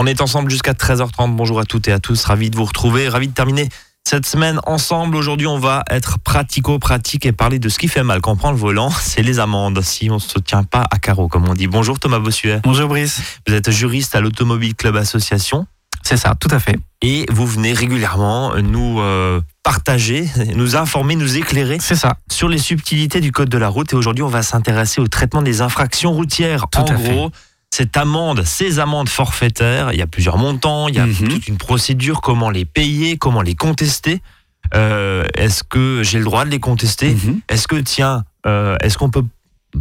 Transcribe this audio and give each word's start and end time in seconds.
On 0.00 0.06
est 0.06 0.20
ensemble 0.20 0.48
jusqu'à 0.48 0.74
13h30. 0.74 1.34
Bonjour 1.34 1.58
à 1.58 1.64
toutes 1.64 1.88
et 1.88 1.92
à 1.92 1.98
tous. 1.98 2.24
Ravi 2.24 2.50
de 2.50 2.56
vous 2.56 2.64
retrouver. 2.64 3.08
Ravi 3.08 3.26
de 3.26 3.32
terminer 3.32 3.68
cette 4.08 4.26
semaine 4.26 4.60
ensemble. 4.64 5.16
Aujourd'hui, 5.16 5.48
on 5.48 5.58
va 5.58 5.82
être 5.90 6.20
pratico-pratique 6.20 7.26
et 7.26 7.32
parler 7.32 7.58
de 7.58 7.68
ce 7.68 7.80
qui 7.80 7.88
fait 7.88 8.04
mal 8.04 8.20
quand 8.20 8.30
on 8.30 8.36
prend 8.36 8.52
le 8.52 8.56
volant. 8.56 8.90
C'est 9.00 9.22
les 9.22 9.40
amendes 9.40 9.82
si 9.82 10.08
on 10.08 10.14
ne 10.14 10.20
se 10.20 10.38
tient 10.38 10.62
pas 10.62 10.84
à 10.88 11.00
carreau, 11.00 11.26
comme 11.26 11.48
on 11.48 11.54
dit. 11.54 11.66
Bonjour 11.66 11.98
Thomas 11.98 12.20
Bossuet. 12.20 12.60
Bonjour 12.62 12.86
Brice. 12.88 13.20
Vous 13.48 13.54
êtes 13.54 13.72
juriste 13.72 14.14
à 14.14 14.20
l'Automobile 14.20 14.76
Club 14.76 14.94
Association. 14.94 15.66
C'est 16.04 16.16
ça, 16.16 16.36
tout 16.38 16.48
à 16.52 16.60
fait. 16.60 16.76
Et 17.02 17.26
vous 17.32 17.48
venez 17.48 17.72
régulièrement 17.72 18.54
nous 18.62 19.00
euh, 19.00 19.40
partager, 19.64 20.28
nous 20.54 20.76
informer, 20.76 21.16
nous 21.16 21.38
éclairer 21.38 21.78
C'est 21.80 21.96
ça. 21.96 22.18
sur 22.30 22.48
les 22.48 22.58
subtilités 22.58 23.20
du 23.20 23.32
code 23.32 23.48
de 23.48 23.58
la 23.58 23.68
route. 23.68 23.92
Et 23.92 23.96
aujourd'hui, 23.96 24.22
on 24.22 24.28
va 24.28 24.42
s'intéresser 24.42 25.00
au 25.00 25.08
traitement 25.08 25.42
des 25.42 25.60
infractions 25.60 26.12
routières. 26.12 26.66
Tout 26.70 26.78
en 26.78 26.84
à 26.84 26.96
fait. 26.96 27.30
Cette 27.70 27.96
amende, 27.96 28.42
ces 28.44 28.78
amendes 28.78 29.08
forfaitaires, 29.08 29.92
il 29.92 29.98
y 29.98 30.02
a 30.02 30.06
plusieurs 30.06 30.38
montants, 30.38 30.88
il 30.88 30.94
y 30.96 30.98
a 30.98 31.06
Mhm. 31.06 31.28
toute 31.28 31.48
une 31.48 31.58
procédure, 31.58 32.20
comment 32.20 32.50
les 32.50 32.64
payer, 32.64 33.18
comment 33.18 33.42
les 33.42 33.54
contester. 33.54 34.20
Euh, 34.74 35.24
est-ce 35.36 35.62
que 35.64 36.02
j'ai 36.02 36.18
le 36.18 36.24
droit 36.24 36.44
de 36.44 36.50
les 36.50 36.60
contester 36.60 37.10
Mhm. 37.14 37.40
Est-ce 37.48 37.68
que, 37.68 37.76
tiens, 37.76 38.24
euh, 38.46 38.76
est-ce 38.82 38.98
qu'on 38.98 39.10
peut, 39.10 39.24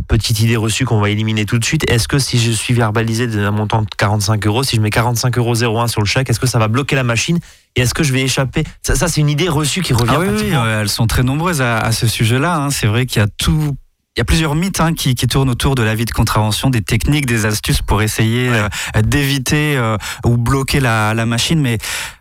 petite 0.08 0.42
idée 0.42 0.58
reçue 0.58 0.84
qu'on 0.86 1.00
va 1.00 1.10
éliminer 1.10 1.46
tout 1.46 1.58
de 1.60 1.64
suite, 1.66 1.90
est-ce 1.90 2.08
que 2.10 2.20
si 2.20 2.38
je 2.40 2.52
suis 2.52 2.74
verbalisé 2.74 3.26
d'un 3.26 3.52
montant 3.52 3.82
de 3.82 3.88
45 3.98 4.46
euros, 4.46 4.64
si 4.64 4.76
je 4.76 4.82
mets 4.82 4.90
45,01 4.90 5.64
euros 5.64 5.88
sur 5.88 6.02
le 6.02 6.06
chèque, 6.06 6.30
est-ce 6.30 6.40
que 6.42 6.46
ça 6.48 6.60
va 6.60 6.68
bloquer 6.68 6.96
la 6.98 7.04
machine 7.04 7.40
Et 7.76 7.82
est-ce 7.82 7.94
que 7.94 8.04
je 8.04 8.12
vais 8.14 8.22
échapper? 8.22 8.64
Ça, 8.82 8.96
ça, 8.96 9.08
c'est 9.08 9.22
une 9.22 9.30
idée 9.30 9.48
reçue 9.50 9.82
qui 9.82 9.94
revient 9.94 10.12
Ah 10.16 10.20
oui, 10.20 10.28
oui, 10.30 10.50
euh, 10.54 10.82
elles 10.82 10.90
sont 10.90 11.08
très 11.08 11.24
nombreuses 11.24 11.62
à, 11.62 11.78
à 11.80 11.92
ce 11.94 12.06
sujet-là. 12.08 12.58
hein. 12.58 12.70
C'est 12.70 12.88
vrai 12.88 13.06
qu'il 13.06 13.22
y 13.22 13.24
a 13.26 13.28
tout. 13.38 13.76
Il 14.18 14.22
y 14.22 14.22
a 14.22 14.26
plusieurs 14.26 14.56
mythes 14.56 14.80
hein, 14.82 14.94
qui, 14.96 15.14
qui 15.14 15.28
tournent 15.28 15.50
autour 15.52 15.76
de 15.76 15.84
la 15.84 15.94
vie 15.94 16.06
de 16.06 16.12
contravention, 16.12 16.72
des 16.72 16.82
techniques, 16.82 17.28
des 17.28 17.46
astuces 17.46 17.84
pour 17.84 18.02
essayer 18.02 18.50
Ouais. 18.50 18.64
euh, 18.96 19.02
d'éviter 19.04 19.78
euh, 19.78 19.96
ou 20.26 20.38
bloquer 20.38 20.80
la, 20.80 21.14
la 21.14 21.28
machine. 21.28 21.62
Mais 21.62 21.78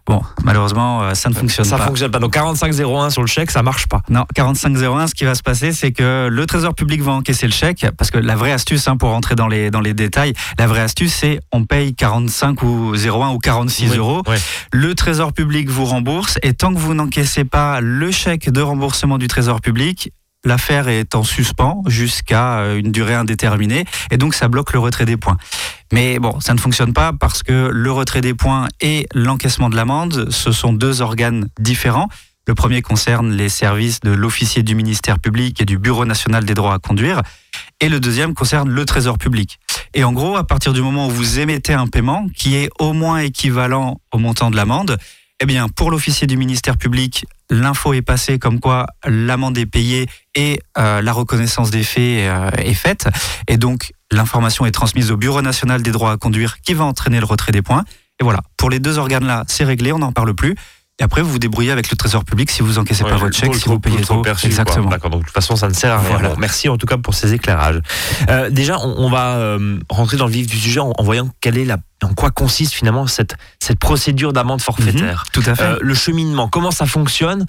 bon, 0.06 0.20
malheureusement, 0.44 1.02
euh, 1.02 1.14
ça 1.14 1.30
ne 1.30 1.34
fonctionne 1.34 1.64
Ça 1.64 1.78
pas. 1.78 1.86
fonctionne 1.86 2.10
pas. 2.10 2.18
Donc 2.18 2.34
45,01 2.36 3.08
sur 3.08 3.22
le 3.22 3.26
chèque, 3.28 3.50
ça 3.50 3.62
marche 3.62 3.86
pas. 3.86 4.02
Non, 4.10 4.26
4501, 4.34 5.06
ce 5.06 5.14
qui 5.14 5.24
va 5.24 5.34
se 5.34 5.42
passer, 5.42 5.72
c'est 5.72 5.92
que 5.92 6.28
le 6.30 6.44
Trésor 6.46 6.74
public 6.74 7.00
va 7.00 7.12
encaisser 7.12 7.46
le 7.46 7.52
chèque, 7.54 7.86
parce 7.96 8.10
que 8.10 8.18
la 8.18 8.36
vraie 8.36 8.52
astuce, 8.52 8.88
hein, 8.88 8.98
pour 8.98 9.08
rentrer 9.08 9.34
dans 9.34 9.48
les, 9.48 9.70
dans 9.70 9.80
les 9.80 9.94
détails, 9.94 10.34
la 10.58 10.66
vraie 10.66 10.82
astuce, 10.82 11.14
c'est 11.14 11.40
on 11.50 11.64
paye 11.64 11.94
45 11.94 12.62
ou 12.62 12.92
01 12.94 13.30
ou 13.30 13.38
46 13.38 13.92
Oui, 13.92 13.96
euros. 13.96 14.22
Le 14.70 14.94
Trésor 14.94 15.32
public 15.32 15.70
vous 15.70 15.86
rembourse, 15.86 16.38
et 16.42 16.52
tant 16.52 16.74
que 16.74 16.78
vous 16.78 16.92
n'encaissez 16.92 17.44
pas 17.46 17.80
le 17.80 18.10
chèque 18.10 18.50
de 18.50 18.60
remboursement 18.60 19.16
du 19.16 19.28
Trésor 19.28 19.62
public, 19.62 20.12
l'affaire 20.46 20.88
est 20.88 21.14
en 21.14 21.22
suspens 21.22 21.82
jusqu'à 21.86 22.60
euh, 22.60 22.78
une 22.78 22.92
durée 22.92 23.14
indéterminée, 23.14 23.84
et 24.10 24.16
donc 24.16 24.34
ça 24.34 24.48
bloque 24.48 24.72
le 24.72 24.78
retrait 24.78 25.04
des 25.04 25.16
points. 25.16 25.36
Mais 25.92 26.18
bon, 26.18 26.40
ça 26.40 26.54
ne 26.54 26.58
fonctionne 26.58 26.92
pas 26.92 27.12
parce 27.12 27.42
que 27.42 27.70
le 27.72 27.92
retrait 27.92 28.20
des 28.20 28.34
points 28.34 28.68
et 28.80 29.06
l'encaissement 29.14 29.68
de 29.68 29.76
l'amende, 29.76 30.30
ce 30.30 30.52
sont 30.52 30.72
deux 30.72 31.02
organes 31.02 31.48
différents. 31.58 32.08
Le 32.48 32.54
premier 32.54 32.80
concerne 32.80 33.32
les 33.32 33.48
services 33.48 34.00
de 34.00 34.12
l'officier 34.12 34.62
du 34.62 34.76
ministère 34.76 35.18
public 35.18 35.60
et 35.60 35.64
du 35.64 35.78
Bureau 35.78 36.04
national 36.04 36.44
des 36.44 36.54
droits 36.54 36.74
à 36.74 36.78
conduire. 36.78 37.22
Et 37.80 37.88
le 37.88 37.98
deuxième 37.98 38.34
concerne 38.34 38.70
le 38.70 38.84
trésor 38.84 39.18
public. 39.18 39.58
Et 39.94 40.04
en 40.04 40.12
gros, 40.12 40.36
à 40.36 40.44
partir 40.44 40.72
du 40.72 40.80
moment 40.80 41.08
où 41.08 41.10
vous 41.10 41.40
émettez 41.40 41.72
un 41.72 41.88
paiement 41.88 42.26
qui 42.36 42.54
est 42.54 42.70
au 42.78 42.92
moins 42.92 43.18
équivalent 43.18 44.00
au 44.12 44.18
montant 44.18 44.50
de 44.50 44.56
l'amende, 44.56 44.96
eh 45.40 45.46
bien, 45.46 45.68
pour 45.68 45.90
l'officier 45.90 46.26
du 46.26 46.36
ministère 46.36 46.78
public, 46.78 47.26
l'info 47.50 47.92
est 47.92 48.02
passée 48.02 48.38
comme 48.38 48.58
quoi 48.58 48.86
l'amende 49.04 49.58
est 49.58 49.66
payée 49.66 50.06
et 50.34 50.60
euh, 50.78 51.02
la 51.02 51.12
reconnaissance 51.12 51.70
des 51.70 51.84
faits 51.84 52.26
euh, 52.26 52.50
est 52.56 52.74
faite. 52.74 53.08
Et 53.46 53.58
donc, 53.58 53.92
l'information 54.10 54.64
est 54.64 54.70
transmise 54.70 55.10
au 55.10 55.16
Bureau 55.16 55.42
national 55.42 55.82
des 55.82 55.92
droits 55.92 56.12
à 56.12 56.16
conduire 56.16 56.60
qui 56.62 56.72
va 56.72 56.84
entraîner 56.84 57.20
le 57.20 57.26
retrait 57.26 57.52
des 57.52 57.62
points. 57.62 57.84
Et 58.18 58.24
voilà, 58.24 58.40
pour 58.56 58.70
les 58.70 58.80
deux 58.80 58.96
organes-là, 58.96 59.44
c'est 59.46 59.64
réglé, 59.64 59.92
on 59.92 59.98
n'en 59.98 60.12
parle 60.12 60.34
plus. 60.34 60.56
Et 60.98 61.04
après, 61.04 61.20
vous 61.20 61.30
vous 61.30 61.38
débrouillez 61.38 61.72
avec 61.72 61.90
le 61.90 61.96
trésor 61.96 62.24
public 62.24 62.50
si 62.50 62.62
vous 62.62 62.78
encaissez 62.78 63.04
Ouais, 63.04 63.10
pas 63.10 63.16
votre 63.18 63.36
chèque, 63.36 63.54
si 63.54 63.68
vous 63.68 63.78
payez 63.78 64.00
trop 64.00 64.22
perçu. 64.22 64.46
Exactement. 64.46 64.88
D'accord, 64.88 65.10
donc 65.10 65.20
de 65.20 65.26
toute 65.26 65.34
façon, 65.34 65.54
ça 65.54 65.68
ne 65.68 65.74
sert 65.74 65.92
à 65.92 65.98
rien. 65.98 66.08
Voilà. 66.08 66.28
Bon, 66.30 66.36
merci 66.38 66.70
en 66.70 66.78
tout 66.78 66.86
cas 66.86 66.96
pour 66.96 67.12
ces 67.12 67.34
éclairages. 67.34 67.80
Euh, 68.30 68.48
déjà, 68.48 68.78
on, 68.78 69.04
on 69.04 69.10
va 69.10 69.34
euh, 69.36 69.78
rentrer 69.90 70.16
dans 70.16 70.24
le 70.24 70.32
vif 70.32 70.46
du 70.46 70.56
sujet 70.56 70.80
en, 70.80 70.94
en 70.96 71.02
voyant 71.02 71.28
quelle 71.42 71.58
est 71.58 71.66
la, 71.66 71.76
en 72.02 72.14
quoi 72.14 72.30
consiste 72.30 72.72
finalement 72.72 73.06
cette, 73.06 73.36
cette 73.60 73.78
procédure 73.78 74.32
d'amende 74.32 74.62
forfaitaire. 74.62 75.24
Mhm, 75.26 75.42
tout 75.42 75.50
à 75.50 75.54
fait. 75.54 75.62
Euh, 75.62 75.78
le 75.82 75.94
cheminement, 75.94 76.48
comment 76.48 76.70
ça 76.70 76.86
fonctionne 76.86 77.44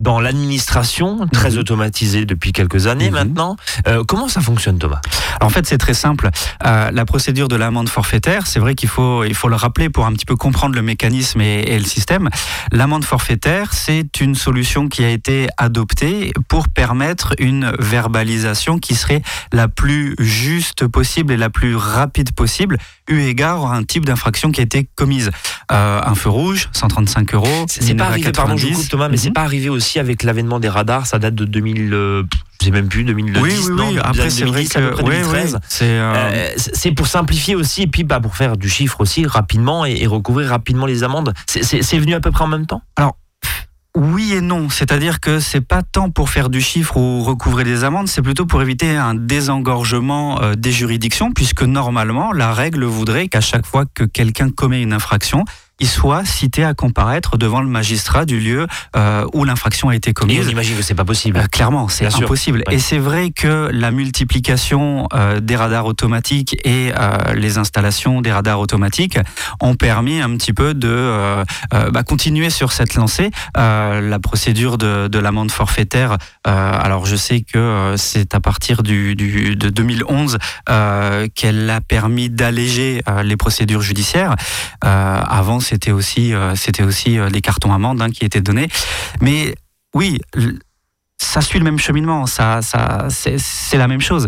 dans 0.00 0.20
l'administration, 0.20 1.26
très 1.32 1.52
Mhm. 1.52 1.58
automatisée 1.58 2.24
depuis 2.26 2.52
quelques 2.52 2.86
années 2.86 3.06
Mhm. 3.08 3.14
maintenant. 3.14 3.56
Euh, 3.86 4.04
comment 4.06 4.28
ça 4.28 4.40
fonctionne, 4.40 4.78
Thomas? 4.78 5.00
Alors, 5.36 5.46
en 5.46 5.50
fait, 5.50 5.66
c'est 5.66 5.78
très 5.78 5.94
simple. 5.94 6.28
Euh, 6.66 6.90
la 6.90 7.04
procédure 7.06 7.48
de 7.48 7.56
l'amende 7.56 7.88
forfaitaire, 7.88 8.46
c'est 8.46 8.60
vrai 8.60 8.74
qu'il 8.74 8.88
faut, 8.88 9.24
il 9.24 9.34
faut 9.34 9.48
le 9.48 9.56
rappeler 9.56 9.88
pour 9.88 10.04
un 10.06 10.12
petit 10.12 10.26
peu 10.26 10.36
comprendre 10.36 10.74
le 10.74 10.82
mécanisme 10.82 11.40
et, 11.40 11.60
et 11.62 11.78
le 11.78 11.84
système. 11.84 12.28
L'amende 12.72 13.04
forfaitaire, 13.04 13.72
c'est 13.72 14.20
une 14.20 14.34
solution 14.34 14.88
qui 14.88 15.02
a 15.04 15.10
été 15.10 15.48
adoptée 15.56 16.32
pour 16.48 16.68
permettre 16.68 17.34
une 17.38 17.72
verbalisation 17.78 18.78
qui 18.78 18.94
serait 18.94 19.22
la 19.52 19.68
plus 19.68 20.14
juste 20.18 20.86
possible 20.86 21.32
et 21.32 21.36
la 21.36 21.48
plus 21.50 21.74
rapide 21.76 22.32
possible, 22.32 22.76
eu 23.08 23.20
égard 23.20 23.64
à 23.66 23.76
un 23.76 23.82
type 23.84 24.04
d'infraction 24.04 24.50
qui 24.52 24.60
a 24.60 24.64
été 24.64 24.88
commise. 24.94 25.30
Euh, 25.72 26.00
un 26.04 26.14
feu 26.14 26.28
rouge, 26.30 26.68
135 26.72 27.34
euros. 27.34 27.64
C'est 27.68 27.94
pas 27.94 28.06
arrivé, 28.06 28.30
pardon, 28.32 28.56
je 28.56 28.62
vous 28.66 28.68
90. 28.72 28.76
coupe 28.82 28.88
Thomas, 28.90 29.08
mais 29.08 29.16
c'est 29.16 29.28
Mhm. 29.28 29.34
pas 29.34 29.42
arrivé 29.42 29.68
aussi 29.68 29.85
avec 29.96 30.22
l'avènement 30.22 30.58
des 30.60 30.68
radars, 30.68 31.06
ça 31.06 31.18
date 31.18 31.34
de 31.34 31.44
2000, 31.44 31.92
euh, 31.94 32.22
je 32.60 32.66
sais 32.66 32.70
même 32.70 32.88
plus, 32.88 33.04
2010, 33.04 33.40
Oui, 33.40 33.52
oui, 33.64 33.72
non, 33.76 33.88
oui. 33.90 33.98
Après, 34.02 34.28
c'est 34.30 34.44
vrai 34.44 34.64
2010, 34.64 34.76
à 34.76 34.80
peu 34.80 34.88
que 34.88 34.94
près 34.94 35.02
oui, 35.04 35.10
2013. 35.22 35.54
oui, 35.54 35.60
c'est 35.68 35.84
euh, 35.88 36.12
Euh, 36.14 36.48
c'est 36.56 36.92
pour 36.92 37.06
simplifier 37.06 37.54
aussi 37.54 37.82
et 37.82 37.86
puis 37.86 38.04
bah, 38.04 38.20
pour 38.20 38.36
faire 38.36 38.56
du 38.56 38.68
chiffre 38.68 39.00
aussi 39.00 39.26
rapidement 39.26 39.86
et, 39.86 39.96
et 40.00 40.06
recouvrir 40.06 40.48
rapidement 40.50 40.86
les 40.86 41.02
amendes. 41.04 41.32
C'est- 41.46 41.98
venu 41.98 42.14
à 42.14 42.20
peu 42.20 42.30
près 42.30 42.44
en 42.44 42.48
même 42.48 42.66
temps? 42.66 42.82
Oui 43.98 44.34
et 44.34 44.42
non, 44.42 44.68
c'est-à-dire 44.68 45.20
que 45.20 45.40
c'est 45.40 45.62
pas 45.62 45.82
tant 45.82 46.10
pour 46.10 46.28
faire 46.28 46.50
du 46.50 46.60
chiffre 46.60 46.98
ou 46.98 47.22
recouvrer 47.24 47.64
des 47.64 47.82
amendes, 47.82 48.08
c'est 48.08 48.20
plutôt 48.20 48.44
pour 48.44 48.60
éviter 48.60 48.94
un 48.94 49.14
désengorgement 49.14 50.42
euh, 50.42 50.54
des 50.54 50.70
juridictions, 50.70 51.32
puisque 51.32 51.62
normalement 51.62 52.30
la 52.32 52.52
règle 52.52 52.84
voudrait 52.84 53.28
qu'à 53.28 53.40
chaque 53.40 53.64
fois 53.64 53.84
que 53.86 54.04
quelqu'un 54.04 54.50
commet 54.50 54.82
une 54.82 54.92
infraction, 54.92 55.46
il 55.80 55.86
soit 55.88 56.24
cité 56.24 56.64
à 56.64 56.72
comparaître 56.74 57.36
devant 57.36 57.60
le 57.60 57.68
magistrat 57.68 58.24
du 58.24 58.40
lieu 58.40 58.66
euh, 58.96 59.26
où 59.34 59.44
l'infraction 59.44 59.88
a 59.90 59.94
été 59.96 60.10
Et 60.10 60.14
commise. 60.14 60.46
on 60.46 60.50
imagine 60.50 60.76
que 60.76 60.82
c'est 60.82 60.94
pas 60.94 61.04
possible. 61.04 61.36
Euh, 61.38 61.46
clairement, 61.46 61.88
c'est 61.88 62.06
impossible. 62.06 62.62
Ouais. 62.66 62.76
Et 62.76 62.78
c'est 62.78 62.98
vrai 62.98 63.30
que 63.30 63.68
la 63.72 63.90
multiplication 63.90 65.06
euh, 65.14 65.40
des 65.40 65.54
radars 65.56 65.86
automatiques 65.86 66.56
et 66.64 66.92
les 67.34 67.58
installations 67.58 68.20
des 68.22 68.32
radars 68.32 68.60
automatiques 68.60 69.18
ont 69.60 69.74
permis 69.74 70.20
un 70.20 70.30
petit 70.36 70.52
peu 70.52 70.74
de 70.74 71.44
bah, 71.90 72.02
continuer 72.02 72.50
sur 72.50 72.72
cette 72.72 72.94
lancée. 72.94 73.30
La 73.56 74.18
procédure 74.20 74.78
de, 74.78 75.08
de 75.08 75.18
l'amende 75.18 75.50
forfaitaire, 75.50 76.16
alors 76.44 77.06
je 77.06 77.16
sais 77.16 77.40
que 77.42 77.94
c'est 77.96 78.34
à 78.34 78.40
partir 78.40 78.82
du, 78.82 79.14
du- 79.14 79.56
de 79.56 79.68
2011 79.68 80.38
euh, 80.68 81.28
qu'elle 81.34 81.68
a 81.70 81.80
permis 81.80 82.30
d'alléger 82.30 83.02
les 83.24 83.36
procédures 83.36 83.82
judiciaires. 83.82 84.34
Avant, 84.80 85.60
c'était 85.66 85.92
aussi, 85.92 86.32
euh, 86.32 86.54
c'était 86.54 86.82
aussi 86.82 87.18
euh, 87.18 87.28
les 87.28 87.40
cartons 87.40 87.72
amendes 87.72 88.00
hein, 88.00 88.10
qui 88.10 88.24
étaient 88.24 88.40
donnés. 88.40 88.68
Mais 89.20 89.54
oui, 89.94 90.20
ça 91.18 91.40
suit 91.40 91.58
le 91.58 91.64
même 91.64 91.78
cheminement, 91.78 92.26
ça, 92.26 92.62
ça, 92.62 93.06
c'est 93.10 93.38
c'est 93.38 93.78
la 93.78 93.88
même 93.88 94.00
chose. 94.00 94.26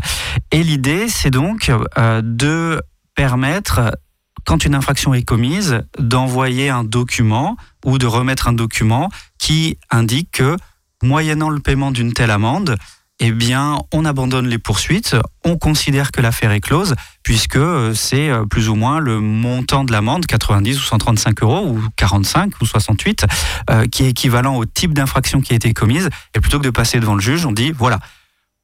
Et 0.50 0.62
l'idée, 0.62 1.08
c'est 1.08 1.30
donc 1.30 1.70
euh, 1.70 2.22
de 2.24 2.80
permettre, 3.14 3.96
quand 4.44 4.64
une 4.64 4.74
infraction 4.74 5.14
est 5.14 5.22
commise, 5.22 5.82
d'envoyer 5.98 6.70
un 6.70 6.84
document 6.84 7.56
ou 7.84 7.98
de 7.98 8.06
remettre 8.06 8.48
un 8.48 8.52
document 8.52 9.08
qui 9.38 9.78
indique 9.90 10.32
que, 10.32 10.56
moyennant 11.02 11.50
le 11.50 11.60
paiement 11.60 11.90
d'une 11.90 12.12
telle 12.12 12.30
amende, 12.30 12.76
eh 13.20 13.32
bien, 13.32 13.78
on 13.92 14.04
abandonne 14.04 14.46
les 14.46 14.58
poursuites, 14.58 15.16
on 15.44 15.56
considère 15.56 16.12
que 16.12 16.20
l'affaire 16.20 16.52
est 16.52 16.60
close, 16.60 16.94
puisque 17.24 17.56
euh, 17.56 17.92
c'est 17.92 18.30
euh, 18.30 18.44
plus 18.44 18.68
ou 18.68 18.76
moins 18.76 19.00
le 19.00 19.20
montant 19.20 19.84
de 19.84 19.90
l'amende, 19.90 20.24
90 20.26 20.78
ou 20.78 20.82
135 20.82 21.42
euros, 21.42 21.66
ou 21.66 21.82
45 21.96 22.60
ou 22.60 22.66
68, 22.66 23.26
euh, 23.70 23.86
qui 23.86 24.04
est 24.04 24.10
équivalent 24.10 24.56
au 24.56 24.64
type 24.64 24.94
d'infraction 24.94 25.40
qui 25.40 25.52
a 25.52 25.56
été 25.56 25.72
commise. 25.72 26.10
Et 26.36 26.40
plutôt 26.40 26.58
que 26.58 26.64
de 26.64 26.70
passer 26.70 27.00
devant 27.00 27.16
le 27.16 27.20
juge, 27.20 27.44
on 27.44 27.52
dit, 27.52 27.72
voilà, 27.72 27.98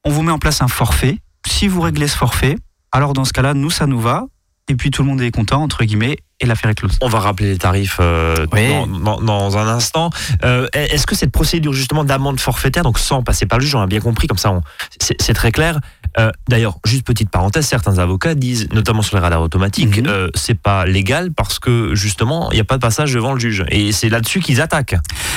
on 0.05 0.11
vous 0.11 0.23
met 0.23 0.33
en 0.33 0.39
place 0.39 0.63
un 0.63 0.69
forfait. 0.69 1.19
Si 1.47 1.67
vous 1.67 1.81
réglez 1.81 2.07
ce 2.07 2.17
forfait, 2.17 2.57
alors 2.93 3.13
dans 3.13 3.25
ce 3.25 3.33
cas-là, 3.33 3.55
nous, 3.55 3.71
ça 3.71 3.87
nous 3.87 4.01
va. 4.01 4.27
Et 4.69 4.77
puis 4.77 4.91
tout 4.91 5.03
le 5.03 5.09
monde 5.09 5.21
est 5.21 5.31
content, 5.33 5.63
entre 5.63 5.85
guillemets, 5.85 6.19
et 6.41 6.47
l'affaire 6.47 6.71
est 6.71 6.75
close. 6.75 6.97
On 7.01 7.09
va 7.09 7.21
rappeler 7.21 7.53
les 7.53 7.59
tarifs 7.59 7.99
euh, 8.01 8.35
Oui. 8.53 8.69
dans, 8.69 8.87
dans- 8.87 9.21
dans 9.21 9.59
un 9.59 9.69
instant. 9.69 10.11
Euh, 10.45 10.67
Est-ce 10.73 11.07
que 11.07 11.15
cette 11.15 11.31
procédure 11.33 11.73
justement 11.73 12.05
d'amende 12.05 12.41
forfaitaire, 12.41 12.83
donc 12.83 12.99
sans 12.99 13.23
passer 13.23 13.47
par 13.47 13.59
le 13.59 13.65
juge, 13.65 13.75
on 13.75 13.81
a 13.81 13.87
bien 13.87 14.01
compris, 14.01 14.27
comme 14.27 14.39
ça 14.39 14.51
on- 14.53 14.63
c'est 15.01 15.35
très 15.35 15.53
clair. 15.53 15.79
Euh, 16.19 16.31
D'ailleurs, 16.49 16.79
juste 16.85 17.05
petite 17.05 17.29
parenthèse, 17.31 17.67
certains 17.67 17.99
avocats 17.99 18.35
disent, 18.35 18.69
notamment 18.73 19.03
sur 19.03 19.17
les 19.17 19.23
radars 19.23 19.43
automatiques, 19.43 19.99
Mhm. 19.99 20.07
euh, 20.07 20.29
c'est 20.35 20.55
pas 20.61 20.87
légal 20.87 21.33
parce 21.33 21.59
que 21.59 21.95
justement 21.95 22.51
il 22.53 22.55
n'y 22.55 22.61
a 22.61 22.65
pas 22.65 22.77
de 22.77 22.83
passage 22.83 23.13
devant 23.15 23.33
le 23.33 23.41
juge. 23.41 23.65
Et 23.71 23.91
c'est 23.93 24.09
là-dessus 24.09 24.41
qu'ils 24.41 24.61
attaquent. 24.61 24.97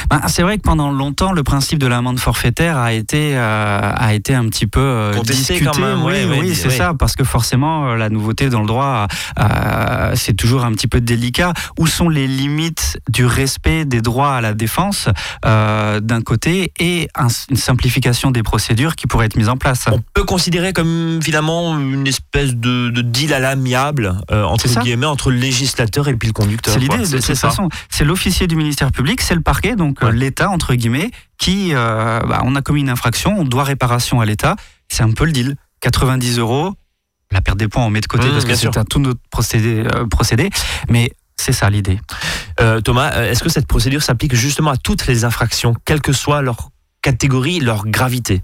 Ben, 0.09 0.21
c'est 0.27 0.43
vrai 0.43 0.57
que 0.57 0.63
pendant 0.63 0.91
longtemps, 0.91 1.31
le 1.31 1.43
principe 1.43 1.79
de 1.79 1.87
l'amende 1.87 2.19
forfaitaire 2.19 2.77
a 2.77 2.93
été, 2.93 3.35
a 3.37 4.13
été 4.13 4.33
un 4.35 4.45
petit 4.49 4.67
peu 4.67 5.11
discuté. 5.23 5.65
quand 5.65 5.77
même, 5.79 6.03
oui, 6.03 6.13
oui, 6.29 6.49
dis- 6.49 6.55
c'est 6.55 6.69
ça, 6.69 6.93
parce 6.97 7.15
que 7.15 7.23
forcément, 7.23 7.95
la 7.95 8.09
nouveauté 8.09 8.49
dans 8.49 8.61
le 8.61 8.67
droit, 8.67 9.07
c'est 10.15 10.33
toujours 10.35 10.63
un 10.63 10.71
petit 10.73 10.86
petit 10.87 10.99
peu 10.99 11.01
délicat. 11.01 11.53
Où 11.77 11.87
sont 11.87 12.09
les 12.09 12.27
limites 12.27 12.99
du 13.09 13.25
respect 13.25 13.85
des 13.85 14.01
droits 14.01 14.35
à 14.35 14.41
la 14.41 14.53
défense 14.53 15.09
euh, 15.45 15.99
d'un 15.99 16.21
côté 16.21 16.71
et 16.79 17.09
une 17.19 17.57
simplification 17.57 18.31
des 18.31 18.43
procédures 18.43 18.95
qui 18.95 19.07
pourraient 19.07 19.25
être 19.25 19.35
mises 19.35 19.49
en 19.49 19.57
place? 19.57 19.85
On 19.91 20.01
peut 20.13 20.23
considérer 20.23 20.73
comme 20.73 21.19
finalement 21.21 21.77
une 21.77 22.07
espèce 22.07 22.55
de, 22.55 22.89
deal 22.89 23.33
à 23.33 23.39
l'amiable 23.39 24.17
euh, 24.31 24.43
entre 24.43 24.67
guillemets 24.81 25.05
entre 25.05 25.31
le 25.31 25.37
législateur 25.37 26.07
et 26.07 26.15
puis 26.15 26.27
le 26.27 26.33
conducteur. 26.33 26.73
C'est 26.73 26.79
l'idée 26.79 26.97
de 26.97 27.17
toute 27.19 27.35
façon. 27.35 27.69
C'est 27.89 28.05
l'officier 28.05 28.47
du 28.47 28.55
ministère 28.55 28.91
public, 28.91 29.21
c'est 29.21 29.35
le 29.35 29.41
parquet, 29.41 29.75
donc 29.75 30.03
euh, 30.03 30.11
l'État 30.11 30.49
entre 30.49 30.73
guillemets, 30.73 31.11
qui 31.37 31.73
bah, 31.73 32.41
on 32.43 32.55
a 32.55 32.61
commis 32.61 32.81
une 32.81 32.89
infraction, 32.89 33.35
on 33.37 33.43
doit 33.43 33.63
réparation 33.63 34.21
à 34.21 34.25
l'État. 34.25 34.55
C'est 34.89 35.03
un 35.03 35.11
peu 35.11 35.25
le 35.25 35.31
deal. 35.31 35.55
90 35.81 36.39
euros, 36.39 36.73
la 37.31 37.41
perte 37.41 37.57
des 37.57 37.67
points, 37.67 37.85
on 37.85 37.89
met 37.89 38.01
de 38.01 38.07
côté 38.07 38.27
mmh, 38.27 38.31
parce 38.31 38.45
que 38.45 38.55
c'est 38.55 38.77
un 38.77 38.85
tout 38.85 39.03
autre 39.05 39.19
procédé, 39.29 39.83
euh, 39.85 40.05
procédé. 40.07 40.49
Mais 40.89 41.11
c'est 41.35 41.53
ça 41.53 41.69
l'idée. 41.69 41.99
Euh, 42.59 42.81
Thomas, 42.81 43.11
euh, 43.13 43.31
est-ce 43.31 43.43
que 43.43 43.49
cette 43.49 43.67
procédure 43.67 44.01
s'applique 44.01 44.35
justement 44.35 44.71
à 44.71 44.77
toutes 44.77 45.07
les 45.07 45.23
infractions, 45.23 45.73
quelle 45.85 46.01
que 46.01 46.13
soit 46.13 46.41
leur 46.41 46.69
catégorie, 47.01 47.59
leur 47.59 47.85
gravité? 47.85 48.41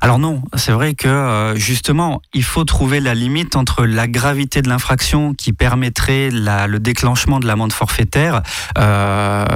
Alors 0.00 0.18
non, 0.18 0.42
c'est 0.56 0.72
vrai 0.72 0.94
que 0.94 1.08
euh, 1.08 1.54
justement, 1.54 2.20
il 2.34 2.42
faut 2.42 2.64
trouver 2.64 3.00
la 3.00 3.14
limite 3.14 3.56
entre 3.56 3.84
la 3.84 4.08
gravité 4.08 4.60
de 4.60 4.68
l'infraction 4.68 5.34
qui 5.34 5.52
permettrait 5.52 6.30
le 6.30 6.78
déclenchement 6.78 7.40
de 7.40 7.46
l'amende 7.46 7.72
forfaitaire 7.72 8.42
euh, 8.78 9.46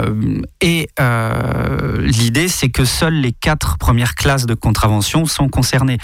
et 0.61 0.89
euh, 1.01 2.01
l'idée, 2.01 2.49
c'est 2.49 2.69
que 2.69 2.85
seules 2.85 3.15
les 3.15 3.33
quatre 3.33 3.77
premières 3.79 4.15
classes 4.15 4.47
de 4.47 4.55
contravention 4.55 5.27
sont 5.27 5.49
concernées. 5.49 5.99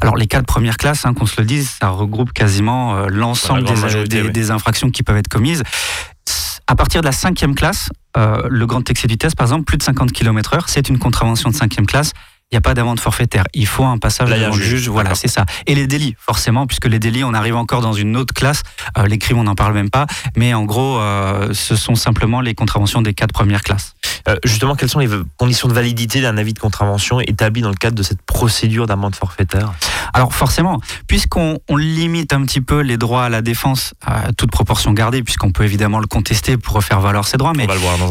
Alors 0.00 0.16
les 0.16 0.26
quatre 0.26 0.46
premières 0.46 0.76
classes, 0.76 1.04
hein, 1.04 1.14
qu'on 1.14 1.26
se 1.26 1.40
le 1.40 1.46
dise, 1.46 1.68
ça 1.80 1.88
regroupe 1.88 2.32
quasiment 2.32 3.06
l'ensemble 3.08 3.64
des, 4.08 4.50
infractions 4.50 4.90
qui 4.90 5.02
peuvent 5.02 5.16
être 5.16 5.28
commises. 5.28 5.62
À 6.66 6.76
partir 6.76 7.00
de 7.00 7.06
la 7.06 7.12
cinquième 7.12 7.54
classe, 7.54 7.88
le 8.16 8.66
grand 8.66 8.88
excès 8.88 9.08
de 9.08 9.12
vitesse, 9.12 9.34
par 9.34 9.46
exemple, 9.46 9.64
plus 9.64 9.76
de 9.76 9.82
50 9.82 10.12
km/h, 10.12 10.64
c'est 10.66 10.88
une 10.88 10.98
contravention 10.98 11.50
de 11.50 11.54
cinquième 11.54 11.86
classe 11.86 12.12
il 12.50 12.54
n'y 12.54 12.58
a 12.58 12.62
pas 12.62 12.72
d'amende 12.72 12.98
forfaitaire. 12.98 13.44
Il 13.52 13.66
faut 13.66 13.84
un 13.84 13.98
passage 13.98 14.30
devant 14.30 14.56
le 14.56 14.62
juge. 14.62 14.88
Voilà, 14.88 15.14
c'est 15.14 15.28
ça. 15.28 15.44
Et 15.66 15.74
les 15.74 15.86
délits, 15.86 16.16
forcément, 16.18 16.66
puisque 16.66 16.86
les 16.86 16.98
délits, 16.98 17.22
on 17.22 17.34
arrive 17.34 17.56
encore 17.56 17.82
dans 17.82 17.92
une 17.92 18.16
autre 18.16 18.32
classe. 18.32 18.62
Euh, 18.96 19.06
les 19.06 19.18
crimes, 19.18 19.38
on 19.38 19.44
n'en 19.44 19.54
parle 19.54 19.74
même 19.74 19.90
pas. 19.90 20.06
Mais 20.34 20.54
en 20.54 20.64
gros, 20.64 20.98
euh, 20.98 21.52
ce 21.52 21.76
sont 21.76 21.94
simplement 21.94 22.40
les 22.40 22.54
contraventions 22.54 23.02
des 23.02 23.12
quatre 23.12 23.32
premières 23.32 23.62
classes. 23.62 23.94
Euh, 24.28 24.36
justement, 24.44 24.74
quelles 24.74 24.88
sont 24.88 24.98
les 24.98 25.08
conditions 25.36 25.68
de 25.68 25.74
validité 25.74 26.20
d'un 26.20 26.36
avis 26.36 26.54
de 26.54 26.58
contravention 26.58 27.20
établi 27.20 27.62
dans 27.62 27.68
le 27.68 27.74
cadre 27.74 27.96
de 27.96 28.02
cette 28.02 28.22
procédure 28.22 28.86
d'amende 28.86 29.14
forfaitaire 29.14 29.72
Alors 30.14 30.34
forcément, 30.34 30.80
puisqu'on 31.06 31.58
limite 31.76 32.32
un 32.32 32.42
petit 32.44 32.60
peu 32.60 32.80
les 32.80 32.96
droits 32.96 33.24
à 33.24 33.28
la 33.28 33.42
défense, 33.42 33.94
à 34.04 34.32
toute 34.32 34.50
proportion 34.50 34.92
gardée, 34.92 35.22
puisqu'on 35.22 35.52
peut 35.52 35.64
évidemment 35.64 36.00
le 36.00 36.06
contester 36.06 36.56
pour 36.56 36.74
refaire 36.74 37.00
valoir 37.00 37.26
ses 37.26 37.36
droits, 37.36 37.52
mais 37.56 37.66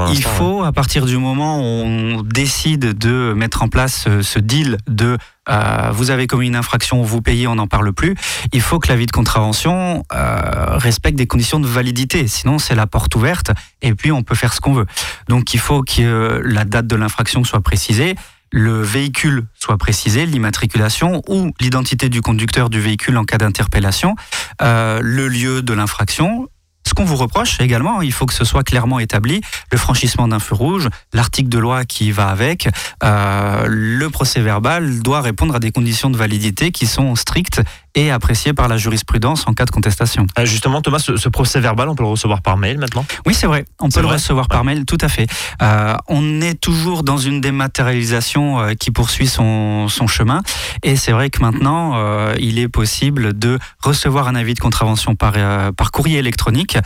il 0.09 0.23
faut, 0.23 0.63
à 0.63 0.71
partir 0.71 1.05
du 1.05 1.17
moment 1.17 1.59
où 1.59 1.85
on 1.85 2.21
décide 2.23 2.97
de 2.97 3.33
mettre 3.35 3.63
en 3.63 3.67
place 3.67 4.07
ce 4.21 4.39
deal 4.39 4.77
de 4.87 5.17
euh, 5.49 5.91
vous 5.91 6.11
avez 6.11 6.27
commis 6.27 6.47
une 6.47 6.55
infraction, 6.55 7.01
vous 7.01 7.21
payez, 7.21 7.47
on 7.47 7.55
n'en 7.55 7.67
parle 7.67 7.93
plus. 7.93 8.15
Il 8.53 8.61
faut 8.61 8.79
que 8.79 8.87
l'avis 8.89 9.05
de 9.05 9.11
contravention 9.11 10.03
euh, 10.13 10.77
respecte 10.77 11.17
des 11.17 11.27
conditions 11.27 11.59
de 11.59 11.67
validité. 11.67 12.27
Sinon, 12.27 12.59
c'est 12.59 12.75
la 12.75 12.87
porte 12.87 13.15
ouverte 13.15 13.51
et 13.81 13.93
puis 13.93 14.11
on 14.11 14.23
peut 14.23 14.35
faire 14.35 14.53
ce 14.53 14.61
qu'on 14.61 14.73
veut. 14.73 14.87
Donc, 15.27 15.53
il 15.53 15.59
faut 15.59 15.83
que 15.83 16.41
la 16.43 16.65
date 16.65 16.87
de 16.87 16.95
l'infraction 16.95 17.43
soit 17.43 17.61
précisée 17.61 18.15
le 18.51 18.81
véhicule 18.81 19.45
soit 19.59 19.77
précisé, 19.77 20.25
l'immatriculation 20.25 21.21
ou 21.27 21.51
l'identité 21.59 22.09
du 22.09 22.21
conducteur 22.21 22.69
du 22.69 22.79
véhicule 22.79 23.17
en 23.17 23.25
cas 23.25 23.37
d'interpellation, 23.37 24.15
euh, 24.61 24.99
le 25.03 25.27
lieu 25.27 25.61
de 25.61 25.73
l'infraction, 25.73 26.47
ce 26.87 26.93
qu'on 26.93 27.05
vous 27.05 27.17
reproche 27.17 27.59
également, 27.59 28.01
il 28.01 28.13
faut 28.13 28.25
que 28.25 28.33
ce 28.33 28.45
soit 28.45 28.63
clairement 28.63 28.99
établi, 28.99 29.41
le 29.71 29.77
franchissement 29.77 30.27
d'un 30.27 30.39
feu 30.39 30.55
rouge, 30.55 30.87
l'article 31.13 31.49
de 31.49 31.59
loi 31.59 31.83
qui 31.83 32.11
va 32.11 32.29
avec, 32.29 32.69
euh, 33.03 33.65
le 33.67 34.09
procès 34.09 34.39
verbal 34.39 35.01
doit 35.01 35.21
répondre 35.21 35.53
à 35.53 35.59
des 35.59 35.71
conditions 35.71 36.09
de 36.09 36.17
validité 36.17 36.71
qui 36.71 36.87
sont 36.87 37.15
strictes 37.15 37.61
et 37.97 38.11
apprécié 38.11 38.53
par 38.53 38.67
la 38.67 38.77
jurisprudence 38.77 39.47
en 39.47 39.53
cas 39.53 39.65
de 39.65 39.71
contestation. 39.71 40.27
Euh, 40.37 40.45
justement, 40.45 40.83
Thomas, 40.83 40.99
ce, 40.99 41.29
procès 41.29 41.59
verbal, 41.59 41.89
on 41.89 41.95
peut 41.95 42.03
le 42.03 42.09
recevoir 42.09 42.43
par 42.43 42.55
mail 42.55 42.77
maintenant? 42.77 43.03
Oui, 43.25 43.33
c'est 43.33 43.47
vrai. 43.47 43.65
On 43.79 43.89
peut 43.89 44.01
le 44.01 44.07
recevoir 44.07 44.47
par 44.47 44.63
mail, 44.63 44.85
tout 44.85 44.99
à 45.01 45.09
fait. 45.09 45.25
Euh, 45.63 45.95
on 46.07 46.39
est 46.39 46.53
toujours 46.53 47.01
dans 47.01 47.17
une 47.17 47.41
dématérialisation 47.41 48.59
euh, 48.59 48.73
qui 48.75 48.91
poursuit 48.91 49.25
son, 49.25 49.87
son 49.87 50.05
chemin. 50.05 50.43
Et 50.83 50.95
c'est 50.95 51.11
vrai 51.11 51.31
que 51.31 51.41
maintenant, 51.41 51.95
il 52.39 52.59
est 52.59 52.67
possible 52.67 53.37
de 53.37 53.57
recevoir 53.81 54.27
un 54.27 54.35
avis 54.35 54.53
de 54.53 54.59
contravention 54.59 55.15
par, 55.15 55.33
par 55.73 55.91
courrier 55.91 56.19
électronique. 56.19 56.77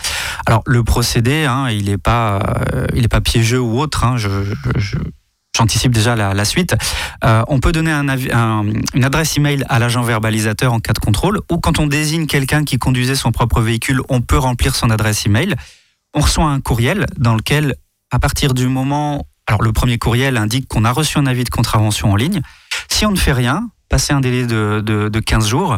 Alors, 0.45 0.61
le 0.65 0.83
procédé, 0.83 1.43
hein, 1.43 1.69
il 1.69 1.85
n'est 1.85 1.97
pas, 1.97 2.39
il 2.95 3.03
est 3.03 3.09
pas 3.09 3.21
piégeux 3.21 3.59
ou 3.59 3.79
autre. 3.79 4.05
Hein, 4.05 4.15
je, 4.17 4.29
je 4.77 4.97
j'anticipe 5.61 5.91
déjà 5.91 6.15
la, 6.15 6.45
suite. 6.45 6.75
Euh, 7.23 7.43
on 7.47 7.59
peut 7.59 7.71
donner 7.71 7.91
un, 7.91 8.07
une 8.95 9.03
adresse 9.03 9.37
email 9.37 9.63
à 9.69 9.77
l'agent 9.77 10.01
verbalisateur 10.01 10.73
en 10.73 10.79
cas 10.79 10.93
de 10.93 10.99
contrôle, 10.99 11.39
ou 11.51 11.59
quand 11.59 11.79
on 11.79 11.85
désigne 11.85 12.25
quelqu'un 12.25 12.63
qui 12.63 12.79
conduisait 12.79 13.15
son 13.15 13.31
propre 13.31 13.61
véhicule, 13.61 14.01
on 14.09 14.21
peut 14.21 14.39
remplir 14.39 14.75
son 14.75 14.89
adresse 14.89 15.25
email. 15.27 15.55
On 16.15 16.21
reçoit 16.21 16.45
un 16.45 16.59
courriel 16.59 17.05
dans 17.17 17.35
lequel, 17.35 17.75
à 18.09 18.17
partir 18.17 18.55
du 18.55 18.67
moment, 18.67 19.27
alors 19.45 19.61
le 19.61 19.71
premier 19.71 19.99
courriel 19.99 20.35
indique 20.35 20.67
qu'on 20.67 20.83
a 20.83 20.91
reçu 20.91 21.19
un 21.19 21.27
avis 21.27 21.43
de 21.43 21.49
contravention 21.49 22.11
en 22.11 22.15
ligne. 22.15 22.41
Si 22.89 23.05
on 23.05 23.11
ne 23.11 23.17
fait 23.17 23.33
rien, 23.33 23.69
passer 23.87 24.13
un 24.13 24.19
délai 24.19 24.47
de, 24.47 24.81
de, 24.81 25.19
15 25.19 25.47
jours, 25.47 25.77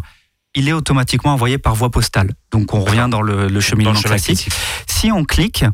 il 0.55 0.69
est 0.69 0.73
automatiquement 0.73 1.33
envoyé 1.33 1.57
par 1.57 1.75
voie 1.75 1.91
postale. 1.91 2.31
Donc 2.51 2.73
on 2.73 2.81
revient 2.81 3.07
dans 3.09 3.21
le, 3.21 3.47
le 3.47 3.59
cheminement 3.59 3.93
classique. 3.93 4.49
Si 4.87 5.11
on 5.11 5.25
clique, 5.25 5.65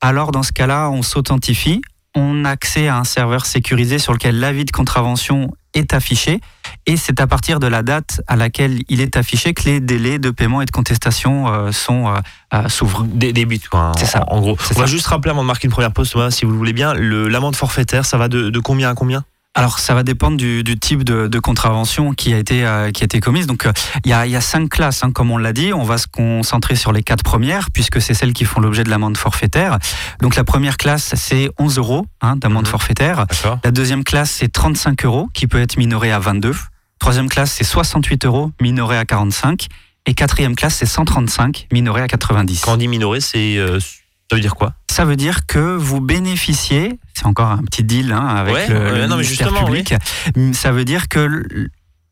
alors 0.00 0.30
dans 0.30 0.44
ce 0.44 0.52
cas-là, 0.52 0.88
on 0.90 1.02
s'authentifie 1.02 1.82
on 2.16 2.44
a 2.44 2.50
accès 2.50 2.88
à 2.88 2.96
un 2.96 3.04
serveur 3.04 3.46
sécurisé 3.46 3.98
sur 3.98 4.12
lequel 4.12 4.40
l'avis 4.40 4.64
de 4.64 4.70
contravention 4.70 5.50
est 5.74 5.92
affiché 5.92 6.40
et 6.86 6.96
c'est 6.96 7.20
à 7.20 7.26
partir 7.26 7.60
de 7.60 7.66
la 7.66 7.82
date 7.82 8.22
à 8.26 8.34
laquelle 8.34 8.80
il 8.88 9.00
est 9.00 9.16
affiché 9.16 9.52
que 9.52 9.64
les 9.64 9.80
délais 9.80 10.18
de 10.18 10.30
paiement 10.30 10.62
et 10.62 10.64
de 10.64 10.70
contestation 10.70 11.52
euh, 11.52 11.72
sont 11.72 12.08
euh, 12.08 12.16
euh, 12.54 12.68
s'ouvrent. 12.68 13.04
Débutent 13.04 13.68
quoi. 13.68 13.92
C'est 13.98 14.06
ça. 14.06 14.24
En, 14.28 14.40
gros. 14.40 14.56
On 14.74 14.80
va 14.80 14.86
juste 14.86 15.06
rappeler 15.06 15.30
avant 15.30 15.42
de 15.42 15.46
marquer 15.46 15.66
une 15.66 15.72
première 15.72 15.92
pause, 15.92 16.14
si 16.30 16.44
vous 16.44 16.52
le 16.52 16.56
voulez 16.56 16.72
bien, 16.72 16.94
l'amende 16.94 17.56
forfaitaire, 17.56 18.06
ça 18.06 18.16
va 18.16 18.28
de 18.28 18.58
combien 18.60 18.90
à 18.90 18.94
combien? 18.94 19.24
Alors 19.56 19.78
ça 19.78 19.94
va 19.94 20.02
dépendre 20.02 20.36
du, 20.36 20.62
type 20.78 21.02
de, 21.02 21.38
contravention 21.40 22.12
qui 22.12 22.34
a 22.34 22.38
été 22.38 22.64
euh, 22.64 22.90
qui 22.90 23.02
a 23.02 23.06
été 23.06 23.20
commise. 23.20 23.46
Donc 23.46 23.66
euh, 23.66 23.72
il 24.04 24.10
y, 24.10 24.12
a, 24.12 24.40
cinq 24.40 24.68
classes, 24.68 25.02
hein, 25.02 25.10
comme 25.10 25.30
on 25.30 25.38
l'a 25.38 25.54
dit. 25.54 25.72
On 25.72 25.82
va 25.82 25.98
se 25.98 26.06
concentrer 26.06 26.76
sur 26.76 26.92
les 26.92 27.02
quatre 27.02 27.24
premières 27.24 27.70
puisque 27.70 28.00
c'est 28.00 28.14
celles 28.14 28.34
qui 28.34 28.44
font 28.44 28.60
l'objet 28.60 28.84
de 28.84 28.90
l'amende 28.90 29.16
forfaitaire. 29.16 29.78
Donc 30.20 30.36
la 30.36 30.44
première 30.44 30.76
classe 30.76 31.14
c'est 31.16 31.48
11 31.58 31.78
euros 31.78 32.06
hein, 32.20 32.36
d'amende 32.36 32.66
mhm. 32.66 32.70
forfaitaire. 32.70 33.26
La 33.64 33.70
deuxième 33.70 34.04
classe 34.04 34.30
c'est 34.30 34.52
35 34.52 35.04
euros 35.06 35.28
qui 35.32 35.46
peut 35.46 35.60
être 35.60 35.78
minoré 35.78 36.12
à 36.12 36.18
22. 36.18 36.54
Troisième 36.98 37.30
classe 37.30 37.52
c'est 37.52 37.64
68 37.64 38.26
euros 38.26 38.50
minoré 38.60 38.98
à 38.98 39.06
45. 39.06 39.68
Et 40.04 40.14
quatrième 40.14 40.54
classe 40.54 40.76
c'est 40.76 40.86
135 40.86 41.68
minoré 41.72 42.02
à 42.02 42.08
90. 42.08 42.60
Quand 42.60 42.74
on 42.74 42.76
dit 42.76 42.88
minoré 42.88 43.20
c'est 43.20 43.56
euh, 43.56 43.78
ça 44.30 44.36
veut 44.36 44.40
dire 44.40 44.54
quoi? 44.54 44.74
Ça 44.90 45.04
veut 45.04 45.16
dire 45.16 45.46
que 45.46 45.76
vous 45.76 46.00
bénéficiez, 46.00 46.98
c'est 47.14 47.26
encore 47.26 47.50
un 47.50 47.62
petit 47.62 47.84
deal 47.84 48.12
hein, 48.12 48.26
avec 48.26 48.68
le, 48.68 49.06
ministère 49.08 49.52
public, 49.52 49.94
ça 50.52 50.72
veut 50.72 50.84
dire 50.84 51.08
que 51.08 51.42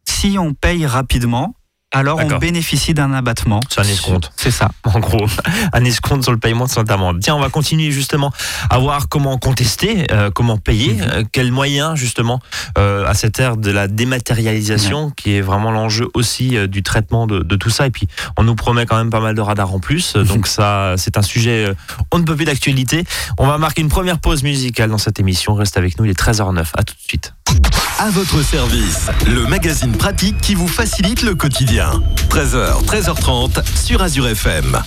si 0.08 0.36
on 0.38 0.54
paye 0.54 0.86
rapidement, 0.86 1.56
alors 1.94 2.20
on 2.20 2.38
bénéficie 2.38 2.92
d'un 2.92 3.12
abattement. 3.12 3.60
C'est 3.68 3.80
un 3.80 3.84
escompte. 3.84 4.32
C'est 4.36 4.50
ça. 4.50 4.70
En 4.82 4.98
gros, 4.98 5.26
un 5.72 5.84
escompte 5.84 6.24
sur 6.24 6.32
le 6.32 6.38
paiement 6.38 6.66
de 6.66 6.70
cette 6.70 6.90
amende. 6.90 7.20
Tiens, 7.20 7.36
on 7.36 7.40
va 7.40 7.48
continuer 7.48 7.90
justement 7.90 8.32
à 8.68 8.78
voir 8.78 9.08
comment 9.08 9.38
contester, 9.38 10.06
euh, 10.10 10.30
comment 10.30 10.58
payer, 10.58 10.94
mhm. 10.94 11.02
euh, 11.02 11.22
quels 11.30 11.52
moyens 11.52 11.96
justement 11.96 12.40
euh, 12.78 13.06
à 13.06 13.14
cette 13.14 13.38
ère 13.38 13.56
de 13.56 13.70
la 13.70 13.88
dématérialisation 13.88 15.10
qui 15.10 15.36
est 15.36 15.40
vraiment 15.40 15.70
l'enjeu 15.70 16.08
aussi 16.14 16.56
du 16.68 16.82
traitement 16.82 17.26
de, 17.26 17.56
tout 17.56 17.70
ça. 17.70 17.86
Et 17.86 17.90
puis, 17.90 18.08
on 18.36 18.42
nous 18.42 18.56
promet 18.56 18.86
quand 18.86 18.96
même 18.96 19.10
pas 19.10 19.20
mal 19.20 19.34
de 19.34 19.40
radars 19.40 19.72
en 19.72 19.78
plus. 19.78 20.16
Donc 20.16 20.46
ça, 20.46 20.94
c'est 20.96 21.16
un 21.16 21.22
sujet 21.22 21.72
on 22.10 22.18
ne 22.18 22.24
peut 22.24 22.36
plus 22.36 22.44
d'actualité. 22.44 23.04
On 23.38 23.46
va 23.46 23.58
marquer 23.58 23.82
une 23.82 23.88
première 23.88 24.18
pause 24.18 24.42
musicale 24.42 24.90
dans 24.90 24.98
cette 24.98 25.20
émission. 25.20 25.54
Reste 25.54 25.76
avec 25.76 25.98
nous, 25.98 26.04
il 26.04 26.10
est 26.10 26.20
13h09. 26.20 26.66
À 26.74 26.82
tout 26.82 26.94
de 26.94 27.00
suite. 27.08 27.34
À 27.98 28.10
votre 28.10 28.42
service, 28.42 29.06
le 29.26 29.46
magazine 29.46 29.92
pratique 29.92 30.40
qui 30.40 30.54
vous 30.54 30.66
facilite 30.66 31.22
le 31.22 31.34
quotidien. 31.36 31.83
13h, 32.30 32.84
13h30 32.86 33.62
sur 33.76 34.02
Azure 34.02 34.28
FM. 34.28 34.82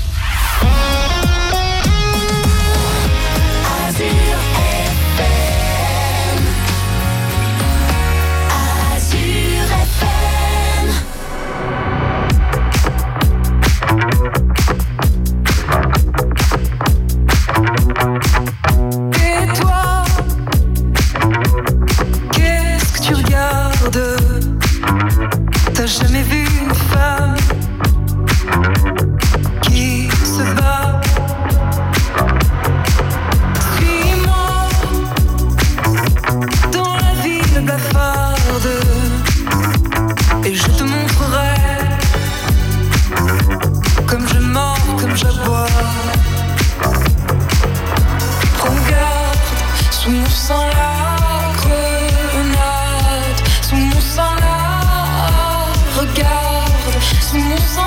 Seems 57.15 57.86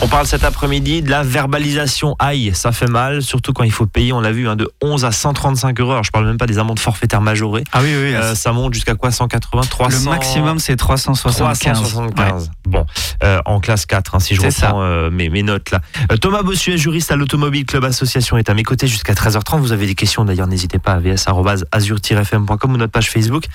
On 0.00 0.06
parle 0.06 0.28
cet 0.28 0.44
après-midi 0.44 1.02
de 1.02 1.10
la 1.10 1.24
verbalisation 1.24 2.14
aïe, 2.20 2.52
ça 2.54 2.70
fait 2.70 2.86
mal, 2.86 3.20
surtout 3.20 3.52
quand 3.52 3.64
il 3.64 3.72
faut 3.72 3.86
payer, 3.86 4.12
on 4.12 4.20
l'a 4.20 4.30
vu, 4.30 4.48
hein, 4.48 4.54
de 4.54 4.70
11 4.80 5.04
à 5.04 5.10
135 5.10 5.80
euros. 5.80 5.90
Alors, 5.90 6.04
je 6.04 6.12
parle 6.12 6.24
même 6.24 6.38
pas 6.38 6.46
des 6.46 6.58
amendes 6.58 6.78
forfaitaires 6.78 7.20
majorées. 7.20 7.64
Ah 7.72 7.80
oui, 7.82 7.88
oui. 7.88 8.14
Euh, 8.14 8.36
ça 8.36 8.52
monte 8.52 8.74
jusqu'à 8.74 8.94
quoi 8.94 9.10
180, 9.10 9.62
300 9.62 9.98
Le 9.98 10.10
maximum, 10.10 10.60
c'est 10.60 10.76
375. 10.76 11.78
375. 11.78 12.50
Bon, 12.68 12.86
euh, 13.24 13.40
en 13.44 13.58
classe 13.58 13.86
4, 13.86 14.14
hein, 14.14 14.20
si 14.20 14.36
je 14.36 14.40
reprends 14.40 14.80
euh, 14.82 15.10
mes, 15.10 15.30
mes, 15.30 15.42
notes 15.42 15.72
là. 15.72 15.80
Thomas 16.20 16.42
Bossuet, 16.42 16.78
juriste 16.78 17.10
à 17.10 17.16
l'Automobile 17.16 17.66
Club 17.66 17.84
Association, 17.84 18.38
est 18.38 18.48
à 18.48 18.54
mes 18.54 18.62
côtés 18.62 18.86
jusqu'à 18.86 19.14
13h30. 19.14 19.58
Vous 19.58 19.72
avez 19.72 19.86
des 19.86 19.96
questions 19.96 20.24
d'ailleurs, 20.24 20.46
n'hésitez 20.46 20.78
pas 20.78 20.92
à 20.92 20.98
vs.azur-fm.com 21.00 22.72
ou 22.72 22.76
notre 22.76 22.92
page 22.92 23.10
Facebook. 23.10 23.46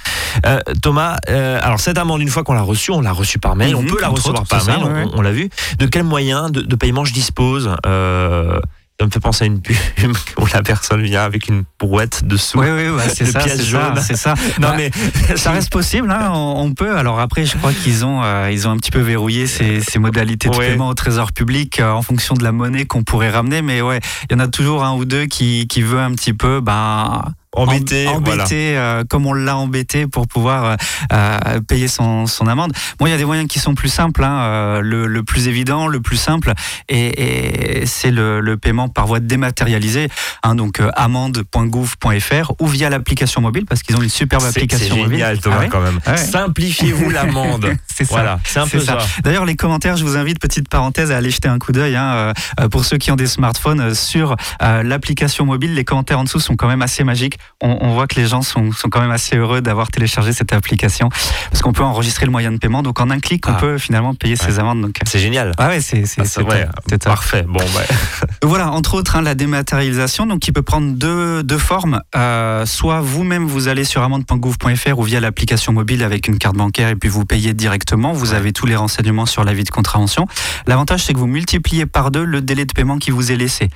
Thomas, 0.81 1.15
alors 1.27 1.79
cette 1.79 1.97
amende, 1.97 2.21
une 2.21 2.29
fois 2.29 2.43
qu'on 2.43 2.53
l'a 2.53 2.61
reçue, 2.61 2.91
on 2.91 2.99
l'a 2.99 3.13
reçue 3.13 3.39
par 3.39 3.55
mail, 3.55 3.75
on 3.75 3.83
peut 3.83 4.01
la 4.01 4.09
recevoir 4.09 4.43
par 4.45 4.65
mail, 4.65 4.79
on, 4.83 5.19
on 5.19 5.21
l'a 5.21 5.31
vu. 5.31 5.49
De 5.77 5.85
quel 5.85 6.03
moyen 6.03 6.32
de, 6.49 6.75
paiement 6.75 7.05
je 7.05 7.13
dispose 7.13 7.75
euh, 7.85 8.59
ça 8.99 9.07
me 9.07 9.11
fait 9.11 9.19
penser 9.19 9.43
à 9.43 9.47
une 9.47 9.61
pub 9.61 9.75
où 10.39 10.45
la 10.53 10.61
personne 10.61 11.01
vient 11.01 11.23
avec 11.23 11.47
une 11.47 11.63
brouette 11.79 12.25
de 12.25 12.37
sous. 12.37 12.59
Oui, 12.59 12.67
oui, 12.69 13.01
c'est 13.13 13.25
ça, 13.25 13.41
c'est 13.41 14.15
ça. 14.15 14.35
Non, 14.61 14.73
mais 14.77 14.91
ça 15.35 15.51
reste 15.51 15.71
possible. 15.71 16.11
Hein, 16.11 16.31
on, 16.31 16.73
peut. 16.73 16.95
Alors 16.95 17.19
après, 17.19 17.45
je 17.45 17.57
crois 17.57 17.73
qu'ils 17.73 18.05
ont, 18.05 18.23
euh, 18.23 18.49
ils 18.51 18.67
ont 18.67 18.71
un 18.71 18.77
petit 18.77 18.91
peu 18.91 19.01
verrouillé 19.01 19.47
ces, 19.47 19.81
modalités 19.97 20.47
de 20.47 20.55
paiement 20.55 20.89
au 20.89 20.93
Trésor 20.93 21.33
public 21.33 21.79
euh, 21.79 21.91
en 21.91 22.01
fonction 22.01 22.35
de 22.35 22.43
la 22.43 22.51
monnaie 22.51 22.85
qu'on 22.85 23.03
pourrait 23.03 23.31
ramener. 23.31 23.61
Mais 23.61 23.81
ouais, 23.81 23.99
il 24.29 24.33
y 24.33 24.35
en 24.35 24.39
a 24.39 24.47
toujours 24.47 24.83
un 24.83 24.93
ou 24.93 25.05
deux 25.05 25.25
qui, 25.25 25.67
qui 25.67 25.81
veut 25.81 25.99
un 25.99 26.11
petit 26.11 26.33
peu, 26.33 26.61
ben 26.61 27.23
embêté, 27.53 28.07
embêté 28.07 28.77
euh, 28.77 29.03
comme 29.07 29.25
on 29.25 29.33
l'a 29.33 29.57
embêté 29.57 30.07
pour 30.07 30.27
pouvoir 30.27 30.65
euh, 30.65 30.75
euh, 31.11 31.61
payer 31.61 31.87
son, 31.87 32.25
son, 32.25 32.47
amende. 32.47 32.73
Bon, 32.99 33.05
il 33.05 33.11
y 33.11 33.13
a 33.13 33.17
des 33.17 33.25
moyens 33.25 33.47
qui 33.47 33.59
sont 33.59 33.75
plus 33.75 33.89
simples. 33.89 34.23
Hein, 34.23 34.81
le, 34.81 35.07
le, 35.07 35.23
plus 35.23 35.47
évident, 35.47 35.87
le 35.87 35.99
plus 35.99 36.17
simple, 36.17 36.53
et, 36.89 37.81
et 37.81 37.85
c'est 37.85 38.11
le, 38.11 38.39
le, 38.39 38.57
paiement 38.57 38.89
par 38.89 39.07
voie 39.07 39.19
dématérialisée. 39.19 40.07
Hein, 40.43 40.55
donc 40.55 40.81
amende.gouv.fr 40.95 42.51
ou 42.59 42.67
via 42.67 42.89
l'application 42.89 43.41
mobile 43.41 43.65
parce 43.65 43.83
qu'ils 43.83 43.95
ont 43.95 44.01
une 44.01 44.09
superbe 44.09 44.43
application 44.43 44.95
mobile. 44.97 45.05
C'est 45.05 45.17
génial, 45.17 45.39
Thomas, 45.39 45.61
ah 45.61 45.67
quand 45.67 45.81
même. 45.81 45.99
Ah 46.05 46.17
Simplifiez-vous 46.17 47.09
l'amende. 47.11 47.73
c'est 47.93 48.05
ça. 48.05 48.13
Voilà, 48.13 48.39
c'est 48.43 48.59
un 48.59 48.67
peu 48.67 48.79
ça. 48.79 48.97
D'ailleurs, 49.23 49.45
les 49.45 49.55
commentaires, 49.55 49.97
je 49.97 50.03
vous 50.03 50.17
invite, 50.17 50.39
petite 50.39 50.69
parenthèse, 50.69 51.11
à 51.11 51.17
aller 51.17 51.31
jeter 51.31 51.49
un 51.49 51.59
coup 51.59 51.71
d'œil. 51.71 51.95
Hein, 51.95 52.33
pour 52.71 52.85
ceux 52.85 52.97
qui 52.97 53.11
ont 53.11 53.15
des 53.15 53.27
smartphones 53.27 53.93
sur 53.93 54.35
l'application 54.59 55.45
mobile, 55.45 55.73
les 55.73 55.83
commentaires 55.83 56.19
en 56.19 56.23
dessous 56.23 56.39
sont 56.39 56.55
quand 56.55 56.67
même 56.67 56.81
assez 56.81 57.03
magiques 57.03 57.37
on, 57.61 57.93
voit 57.93 58.07
que 58.07 58.15
les 58.15 58.27
gens 58.27 58.41
sont, 58.41 58.71
quand 58.91 58.99
même 58.99 59.11
assez 59.11 59.37
heureux 59.37 59.61
d'avoir 59.61 59.89
téléchargé 59.89 60.33
cette 60.33 60.51
application 60.51 61.09
parce 61.49 61.61
qu'on 61.61 61.71
peut 61.71 61.83
enregistrer 61.83 62.25
le 62.25 62.31
moyen 62.31 62.51
de 62.51 62.57
paiement. 62.57 62.83
Donc 62.83 62.99
en 62.99 63.09
un 63.09 63.19
clic, 63.19 63.47
on 63.47 63.53
ah. 63.53 63.59
peut 63.59 63.77
finalement 63.77 64.13
payer 64.15 64.35
ses 64.35 64.59
amendes. 64.59 64.81
Donc 64.81 64.99
c'est 65.05 65.19
génial. 65.19 65.53
Ah 65.57 65.69
ouais, 65.69 65.79
c'est 65.79 66.03
ah, 66.17 66.97
parfait. 67.03 67.45
Bon, 67.47 67.63
voilà, 68.43 68.71
entre 68.71 68.95
autres, 68.95 69.15
hein, 69.15 69.21
la 69.21 69.35
dématérialisation, 69.35 70.25
donc 70.25 70.39
qui 70.39 70.51
peut 70.51 70.61
prendre 70.61 70.91
deux, 70.91 71.43
deux 71.43 71.57
formes. 71.57 72.01
Euh, 72.15 72.65
soit 72.65 72.99
vous-même 73.01 73.45
vous 73.45 73.67
allez 73.67 73.85
sur 73.85 74.01
amende.gouv.fr 74.01 74.99
ou 74.99 75.03
via 75.03 75.19
l'application 75.19 75.71
mobile 75.71 76.03
avec 76.03 76.27
une 76.27 76.37
carte 76.37 76.55
bancaire 76.55 76.89
et 76.89 76.95
puis 76.95 77.09
vous 77.09 77.25
payez 77.25 77.53
directement. 77.53 78.11
Vous 78.11 78.33
avez 78.33 78.51
tous 78.51 78.65
les 78.65 78.75
renseignements 78.75 79.25
sur 79.25 79.43
l'avis 79.43 79.63
de 79.63 79.69
contravention. 79.69 80.27
L'avantage, 80.67 81.05
c'est 81.05 81.13
que 81.13 81.19
vous 81.19 81.27
multipliez 81.27 81.85
par 81.85 82.11
deux 82.11 82.25
le 82.25 82.41
délai 82.41 82.65
de 82.65 82.73
paiement 82.73 82.97
qui 82.97 83.11
vous 83.11 83.31
est 83.31 83.37
laissé 83.37 83.69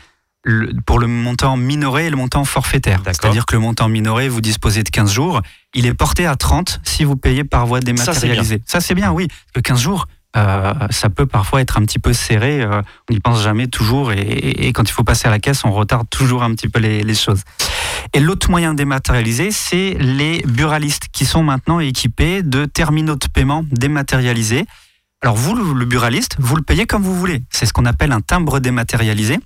pour 0.86 1.00
le 1.00 1.08
montant 1.08 1.58
minoré 1.58 2.08
et 2.08 2.10
le 2.10 2.16
montant 2.16 2.46
forfaitaire. 2.46 3.02
C'est-à-dire 3.06 3.46
que 3.46 3.56
le 3.56 3.60
montant 3.60 3.90
minoré, 3.90 4.30
vous 4.30 4.42
disposez 4.42 4.84
de 4.84 4.90
15 4.90 5.12
jours. 5.12 5.42
Il 5.74 5.86
est 5.86 5.94
porté 5.94 6.26
à 6.26 6.36
30 6.36 6.80
si 6.84 7.04
vous 7.04 7.18
payez 7.18 7.44
par 7.44 7.66
voie 7.66 7.80
dématérialisée. 7.80 8.62
Ça, 8.66 8.80
c'est 8.80 8.96
bien. 8.96 9.12
oui. 9.12 9.28
que 9.54 9.60
15 9.60 9.80
jours, 9.80 10.08
euh, 10.36 10.74
ça 10.90 11.10
peut 11.10 11.26
parfois 11.26 11.62
être 11.62 11.78
un 11.78 11.82
petit 11.82 12.00
peu 12.00 12.14
serré. 12.14 12.62
Euh, 12.62 12.82
on 13.10 13.14
n'y 13.14 13.20
pense 13.20 13.42
jamais 13.42 13.68
toujours. 13.68 14.12
Et, 14.12 14.72
quand 14.74 14.88
il 14.88 14.92
faut 14.92 15.04
passer 15.04 15.28
à 15.28 15.32
la 15.32 15.40
caisse, 15.40 15.66
on 15.66 15.72
retarde 15.72 16.08
toujours 16.10 16.44
un 16.44 16.54
petit 16.54 16.68
peu 16.68 16.80
les, 16.80 17.16
choses. 17.16 17.42
Et 18.14 18.20
l'autre 18.20 18.50
moyen 18.50 18.74
dématérialisé, 18.74 19.52
c'est 19.52 19.98
les 20.00 20.44
buralistes 20.48 21.08
qui 21.12 21.26
sont 21.26 21.44
maintenant 21.44 21.80
équipés 21.80 22.44
de 22.44 22.66
terminaux 22.66 23.16
de 23.16 23.28
paiement 23.28 23.66
dématérialisés. 23.72 24.66
Alors 25.22 25.36
vous, 25.36 25.56
le 25.56 25.86
buraliste, 25.86 26.36
vous 26.38 26.56
le 26.56 26.62
payez 26.62 26.86
comme 26.86 27.02
vous 27.02 27.16
voulez. 27.16 27.42
C'est 27.50 27.66
ce 27.66 27.74
qu'on 27.74 27.86
appelle 27.86 28.12
un 28.12 28.22
timbre 28.22 28.60
dématérialisé. 28.60 29.40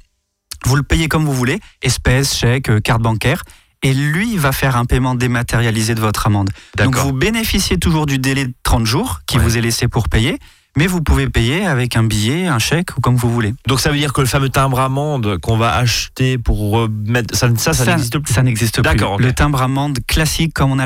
Vous 0.66 0.76
le 0.76 0.84
payez 0.84 1.08
comme 1.08 1.26
vous 1.26 1.34
voulez, 1.34 1.60
espèces, 1.82 2.36
chèque, 2.36 2.70
euh, 2.70 2.80
carte 2.80 3.02
bancaire. 3.02 3.44
Et 3.84 3.96
lui 3.96 4.38
va 4.38 4.52
faire 4.52 4.78
un 4.78 4.86
paiement 4.86 5.16
dématérialisé 5.16 5.96
de 5.96 6.02
votre 6.02 6.28
amende. 6.28 6.52
Donc 6.78 6.96
vous 6.96 7.14
bénéficiez 7.14 7.80
toujours 7.80 8.06
du 8.06 8.20
délai 8.20 8.46
de 8.46 8.54
30 8.62 8.86
jours 8.86 9.22
qui 9.26 9.40
vous 9.40 9.58
est 9.58 9.62
laissé 9.62 9.88
pour 9.88 10.08
payer 10.08 10.38
mais 10.78 10.88
vous 10.88 11.02
pouvez 11.02 11.30
payer 11.30 11.66
avec 11.66 11.98
un 11.98 12.04
billet, 12.04 12.48
un 12.48 12.60
chèque 12.60 12.98
ou 12.98 13.02
comme 13.02 13.16
vous 13.16 13.30
voulez. 13.30 13.54
Donc 13.68 13.80
ça 13.80 13.92
veut 13.92 13.98
dire 13.98 14.14
que 14.14 14.22
le 14.22 14.28
fameux 14.28 14.50
timbre 14.50 14.80
amende 14.80 15.38
qu'on 15.40 15.58
va 15.58 15.76
acheter 15.76 16.38
pour 16.38 16.72
remettre 16.72 17.36
ça, 17.36 17.50
ça, 17.58 17.74
ça, 17.74 17.86
n'existe 17.86 18.18
plus. 18.20 18.34
Ça 18.34 18.44
n'existe 18.44 18.82
plus. 18.82 18.98
Le 19.20 19.34
timbre 19.34 19.62
amende 19.62 20.00
classique, 20.08 20.54
comme 20.54 20.72
on, 20.72 20.78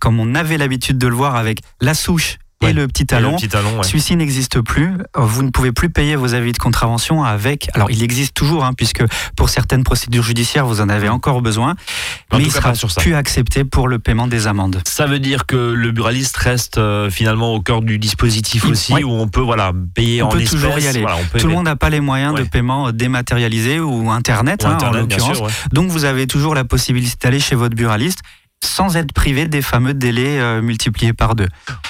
comme 0.00 0.20
on 0.20 0.34
avait 0.34 0.58
l'habitude 0.58 0.98
de 0.98 1.06
le 1.06 1.14
voir 1.14 1.36
avec 1.36 1.60
la 1.80 1.94
souche 1.94 2.38
et 2.62 2.72
le 2.72 2.88
petit 2.88 3.06
talon. 3.06 3.36
Celui-ci 3.82 4.16
n'existe 4.16 4.60
plus. 4.60 4.92
Vous 5.14 5.42
ne 5.42 5.50
pouvez 5.50 5.72
plus 5.72 5.90
payer 5.90 6.16
vos 6.16 6.34
avis 6.34 6.52
de 6.52 6.58
contravention 6.58 7.24
avec. 7.24 7.68
Alors, 7.74 7.90
il 7.90 8.02
existe 8.02 8.34
toujours, 8.34 8.64
hein, 8.64 8.72
puisque 8.76 9.02
pour 9.36 9.48
certaines 9.48 9.84
procédures 9.84 10.22
judiciaires, 10.22 10.66
vous 10.66 10.80
en 10.80 10.88
avez 10.88 11.08
encore 11.08 11.42
besoin, 11.42 11.74
mais 12.32 12.42
il 12.42 12.52
sera 12.52 12.72
plus 12.98 13.14
accepté 13.14 13.64
pour 13.64 13.88
le 13.88 13.98
paiement 13.98 14.26
des 14.26 14.46
amendes. 14.46 14.80
Ça 14.86 15.06
veut 15.06 15.18
dire 15.18 15.46
que 15.46 15.56
le 15.56 15.92
buraliste 15.92 16.36
reste 16.36 16.78
euh, 16.78 17.10
finalement 17.10 17.54
au 17.54 17.60
cœur 17.60 17.82
du 17.82 17.98
dispositif 17.98 18.64
aussi, 18.64 18.92
où 19.04 19.10
on 19.10 19.28
peut 19.28 19.40
voilà 19.40 19.72
payer 19.94 20.22
on 20.22 20.26
en 20.26 20.30
peut 20.30 20.44
toujours 20.44 20.78
y 20.78 20.86
aller. 20.86 21.04
Tout 21.38 21.46
le 21.46 21.52
monde 21.52 21.64
n'a 21.64 21.76
pas 21.76 21.90
les 21.90 22.00
moyens 22.00 22.34
de 22.34 22.42
paiement 22.42 22.92
dématérialisé 22.92 23.80
ou 23.80 24.10
Internet, 24.10 24.64
hein, 24.64 24.78
en 24.82 24.92
l'occurrence. 24.92 25.42
Donc, 25.72 25.90
vous 25.90 26.04
avez 26.04 26.26
toujours 26.26 26.54
la 26.54 26.64
possibilité 26.64 27.16
d'aller 27.22 27.40
chez 27.40 27.54
votre 27.54 27.76
buraliste 27.76 28.20
sans 28.64 28.96
être 28.96 29.12
privé 29.12 29.46
des 29.46 29.62
fameux 29.62 29.94
délais 29.94 30.38
euh, 30.38 30.62
multipliés 30.62 31.12
par 31.12 31.34
deux. 31.34 31.48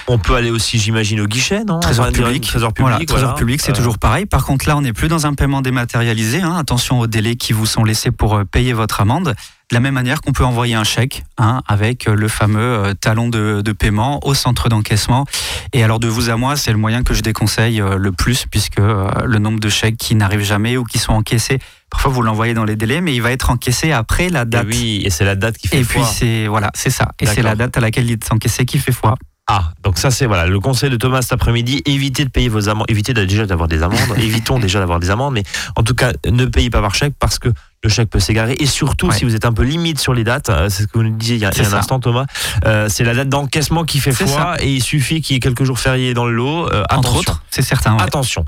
On 0.09 0.19
peut 0.19 0.35
aller 0.35 0.51
aussi, 0.51 0.79
j'imagine, 0.79 1.21
au 1.21 1.27
guichet, 1.27 1.65
non? 1.65 1.81
Trésor 1.81 2.11
public. 2.11 2.43
Trésor 2.45 2.73
public, 2.73 3.07
trésor 3.07 3.35
public 3.35 3.61
c'est 3.61 3.73
euh. 3.73 3.75
toujours 3.75 3.99
pareil. 3.99 4.27
Par 4.27 4.45
contre, 4.45 4.67
là, 4.69 4.77
on 4.77 4.81
n'est 4.81 4.93
plus 4.93 5.09
dans 5.09 5.27
un 5.27 5.35
paiement 5.35 5.63
dématérialisé. 5.63 6.41
Hein. 6.41 6.57
Attention 6.57 7.01
aux 7.01 7.07
délais 7.07 7.37
qui 7.37 7.53
vous 7.53 7.67
sont 7.67 7.85
laissés 7.85 8.11
pour 8.11 8.37
euh, 8.37 8.45
payer 8.45 8.73
votre 8.73 9.01
amende. 9.01 9.35
De 9.73 9.75
la 9.75 9.81
même 9.81 9.95
manière 9.95 10.21
qu'on 10.21 10.33
peut 10.33 10.45
envoyer 10.45 10.75
un 10.75 10.85
chèque 10.85 11.25
hein, 11.39 11.63
avec 11.67 12.05
le 12.05 12.29
fameux 12.29 12.93
talon 13.01 13.31
de, 13.31 13.63
de, 13.65 13.73
paiement 13.73 14.21
au 14.23 14.35
centre 14.35 14.69
d'encaissement. 14.69 15.25
Et 15.73 15.83
alors 15.83 15.99
de 15.99 16.09
vous 16.09 16.29
à 16.29 16.37
moi, 16.37 16.57
c'est 16.57 16.73
le 16.73 16.77
moyen 16.77 17.03
que 17.03 17.15
je 17.15 17.23
déconseille 17.23 17.83
le 17.97 18.13
plus 18.13 18.45
puisque 18.45 18.77
le 18.79 19.39
nombre 19.39 19.61
de 19.61 19.71
chèques 19.71 19.97
qui 19.97 20.15
n'arrivent 20.15 20.45
jamais 20.45 20.77
ou 20.77 20.85
qui 20.85 20.99
sont 20.99 21.15
encaissés 21.15 21.59
Parfois, 21.93 22.11
vous 22.11 22.23
l'envoyez 22.23 22.55
dans 22.55 22.65
les 22.65 22.75
délais, 22.75 23.03
mais 23.03 23.15
il 23.15 23.21
va 23.21 23.33
être 23.33 23.51
encaissé 23.51 23.93
après 23.93 24.31
la 24.31 24.47
date. 24.47 24.65
Et 24.65 24.69
oui, 24.69 25.03
et 25.05 25.11
c'est 25.11 25.27
la 25.27 25.37
date 25.37 25.59
qui 25.59 25.69
fait 25.69 25.85
foi. 25.85 26.01
Et 26.01 26.05
puis, 26.05 26.15
c'est 26.15 26.47
voilà, 26.47 26.71
c'est 26.75 26.91
ça. 26.91 27.13
Et 27.21 27.27
c'est 27.27 27.43
la 27.43 27.55
date 27.55 27.77
à 27.77 27.81
laquelle 27.81 28.07
il 28.07 28.13
est 28.13 28.33
encaissé 28.33 28.65
qui 28.65 28.79
fait 28.79 28.93
foi. 28.93 29.15
Ah, 29.49 29.73
donc 29.83 29.99
ça 29.99 30.13
c'est 30.13 30.27
voilà 30.27 30.47
le 30.47 30.61
conseil 30.61 30.89
de 30.89 30.97
Thomas 30.97 31.23
cet 31.23 31.33
après-midi. 31.33 31.83
Évitez 31.85 32.25
de 32.25 32.31
payer 32.31 32.49
vos 32.49 32.69
amendes, 32.69 32.87
évitez 32.89 33.13
déjà 33.13 33.45
d'avoir 33.45 33.69
des 33.69 33.83
amendes. 33.83 33.99
Évitons 34.17 34.59
déjà 34.59 34.79
d'avoir 34.79 35.01
des 35.01 35.11
amendes, 35.11 35.35
mais 35.35 35.43
en 35.75 35.83
tout 35.83 35.95
cas 35.95 36.13
ne 36.31 36.45
payez 36.45 36.71
pas 36.71 36.81
par 36.81 36.95
chèque 36.95 37.15
parce 37.19 37.39
que 37.39 37.49
le 37.83 37.91
chèque 37.91 38.09
peut 38.09 38.21
s'égarer. 38.21 38.55
Et 38.61 38.67
surtout, 38.67 39.11
si 39.11 39.25
vous 39.25 39.35
êtes 39.35 39.45
un 39.45 39.53
peu 39.53 39.65
limite 39.65 39.99
sur 39.99 40.15
les 40.15 40.23
dates, 40.23 40.51
euh, 40.51 40.69
c'est 40.69 40.85
ce 40.85 40.87
que 40.87 40.99
vous 40.99 41.03
nous 41.03 41.17
disiez 41.17 41.37
il 41.37 41.43
y 41.43 41.45
a, 41.45 41.49
un 41.49 41.73
instant, 41.73 41.99
Thomas, 41.99 42.27
euh, 42.65 42.87
c'est 42.89 43.03
la 43.03 43.15
date 43.15 43.29
d'encaissement 43.29 43.85
qui 43.85 43.99
fait 43.99 44.13
foi 44.13 44.55
et 44.61 44.73
il 44.73 44.83
suffit 44.83 45.21
qu'il 45.21 45.35
y 45.35 45.37
ait 45.39 45.41
quelques 45.41 45.65
jours 45.65 45.81
fériés 45.81 46.15
dans 46.15 46.27
le 46.27 46.33
lot. 46.33 46.73
Euh, 46.73 46.85
Entre 46.91 47.17
autres, 47.17 47.43
c'est 47.51 47.63
certain. 47.63 47.97
Attention. 47.97 48.45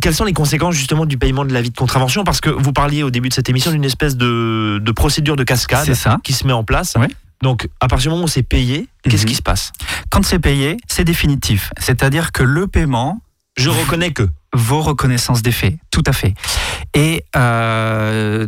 quelles 0.00 0.14
sont 0.14 0.24
les 0.24 0.32
conséquences 0.32 0.74
justement 0.74 1.06
du 1.06 1.18
paiement 1.18 1.44
de 1.44 1.52
l'avis 1.52 1.70
de 1.70 1.76
contravention? 1.76 2.24
Parce 2.24 2.40
que 2.40 2.50
vous 2.50 2.72
parliez 2.72 3.02
au 3.04 3.10
début 3.10 3.28
de 3.28 3.34
cette 3.34 3.48
émission 3.48 3.70
d'une 3.70 3.84
espèce 3.84 4.16
de, 4.16 4.82
procédure 4.96 5.36
de 5.36 5.44
cascade 5.44 5.88
qui 6.24 6.32
se 6.32 6.46
met 6.46 6.52
en 6.52 6.64
place. 6.64 6.96
Donc, 7.42 7.68
à 7.80 7.88
partir 7.88 8.10
du 8.10 8.14
moment 8.14 8.24
où 8.24 8.28
c'est 8.28 8.42
payé, 8.42 8.88
qu'est-ce 9.02 9.24
mhm. 9.24 9.28
qui 9.28 9.34
se 9.34 9.42
passe? 9.42 9.72
Quand 10.10 10.24
c'est 10.24 10.38
payé, 10.38 10.76
c'est 10.86 11.04
définitif. 11.04 11.70
C'est-à-dire 11.78 12.32
que 12.32 12.42
le 12.42 12.66
paiement. 12.66 13.20
Je 13.56 13.70
reconnais 13.70 14.12
que 14.12 14.28
vos 14.52 14.82
reconnaissances 14.82 15.40
des 15.40 15.52
faits, 15.52 15.76
tout 15.90 16.02
à 16.06 16.12
fait. 16.12 16.34
Et 16.94 17.24
euh, 17.36 18.46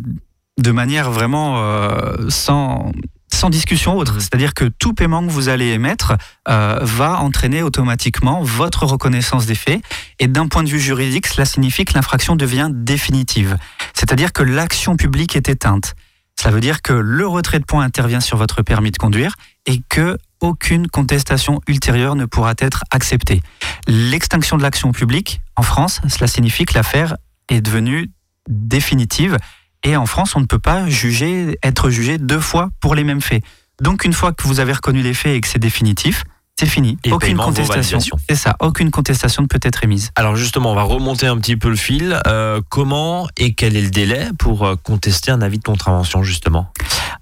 de 0.59 0.71
manière 0.71 1.11
vraiment 1.11 1.59
euh, 1.59 2.29
sans, 2.29 2.92
sans 3.33 3.49
discussion 3.49 3.97
autre. 3.97 4.16
Mmh. 4.16 4.21
C'est-à-dire 4.21 4.55
que 4.55 4.64
tout 4.64 4.92
paiement 4.92 5.25
que 5.25 5.31
vous 5.31 5.49
allez 5.49 5.68
émettre 5.68 6.14
euh, 6.49 6.79
va 6.83 7.21
entraîner 7.21 7.62
automatiquement 7.62 8.42
votre 8.42 8.85
reconnaissance 8.85 9.47
des 9.47 9.55
faits. 9.55 9.81
Et 10.18 10.27
d'un 10.27 10.49
point 10.49 10.62
de 10.62 10.68
vue 10.68 10.81
juridique, 10.81 11.27
cela 11.27 11.44
signifie 11.44 11.85
que 11.85 11.94
l'infraction 11.94 12.37
devient 12.37 12.68
définitive. 12.73 13.57
C'est-à-dire 13.94 14.33
que 14.33 14.42
l'action 14.42 14.97
publique 14.97 15.37
est 15.37 15.49
éteinte. 15.49 15.94
Cela 16.38 16.53
veut 16.53 16.61
dire 16.61 16.83
que 16.83 16.92
le 16.92 17.27
retrait 17.27 17.59
de 17.59 17.64
points 17.64 17.83
intervient 17.83 18.21
sur 18.21 18.37
votre 18.37 18.62
permis 18.62 18.90
de 18.90 18.97
conduire 18.97 19.35
et 19.66 19.81
que 19.88 20.18
aucune 20.40 20.88
contestation 20.88 21.61
ultérieure 21.66 22.14
ne 22.14 22.24
pourra 22.24 22.55
être 22.59 22.85
acceptée. 22.90 23.42
L'extinction 23.87 24.57
de 24.57 24.62
l'action 24.62 24.92
publique 24.92 25.40
en 25.57 25.62
France, 25.62 26.01
cela 26.09 26.27
signifie 26.27 26.64
que 26.64 26.74
l'affaire 26.74 27.16
est 27.48 27.61
devenue 27.61 28.11
définitive 28.48 29.38
et 29.85 29.96
en 29.96 30.07
France, 30.07 30.35
on 30.37 30.40
ne 30.40 30.46
peut 30.46 30.59
pas 30.59 30.88
juger, 30.88 31.59
être 31.62 31.90
jugé 31.90 32.18
deux 32.18 32.40
fois 32.40 32.70
pour 32.81 32.94
les 32.94 33.05
mêmes 33.05 33.20
faits. 33.20 33.42
Donc 33.81 34.05
une 34.05 34.12
fois 34.12 34.33
que 34.33 34.42
vous 34.46 34.61
avez 34.61 34.72
reconnu 34.72 35.03
les 35.03 35.14
faits 35.14 35.37
et 35.37 35.40
que 35.40 35.46
c'est 35.46 35.61
définitif, 35.61 36.24
c'est 36.59 36.66
fini. 36.66 36.98
Et 37.05 37.12
aucune 37.12 37.37
contestation. 37.37 38.01
C'est 38.29 38.35
ça. 38.35 38.57
Aucune 38.59 38.90
contestation 38.90 39.42
ne 39.42 39.46
peut 39.46 39.61
être 39.62 39.85
émise. 39.85 40.11
Alors 40.16 40.35
justement, 40.35 40.72
on 40.72 40.74
va 40.74 40.83
remonter 40.83 41.27
un 41.29 41.38
petit 41.38 41.57
peu 41.57 41.68
le 41.68 41.77
fil. 41.77 42.20
Euh, 42.27 42.61
comment 42.68 43.29
et 43.37 43.55
quel 43.55 43.77
est 43.77 43.83
le 43.83 43.90
délai 43.90 44.31
pour 44.40 44.66
euh, 44.66 44.74
contester 44.74 45.31
un 45.31 45.40
avis 45.40 45.59
de 45.59 45.62
contravention 45.62 46.24
justement? 46.24 46.72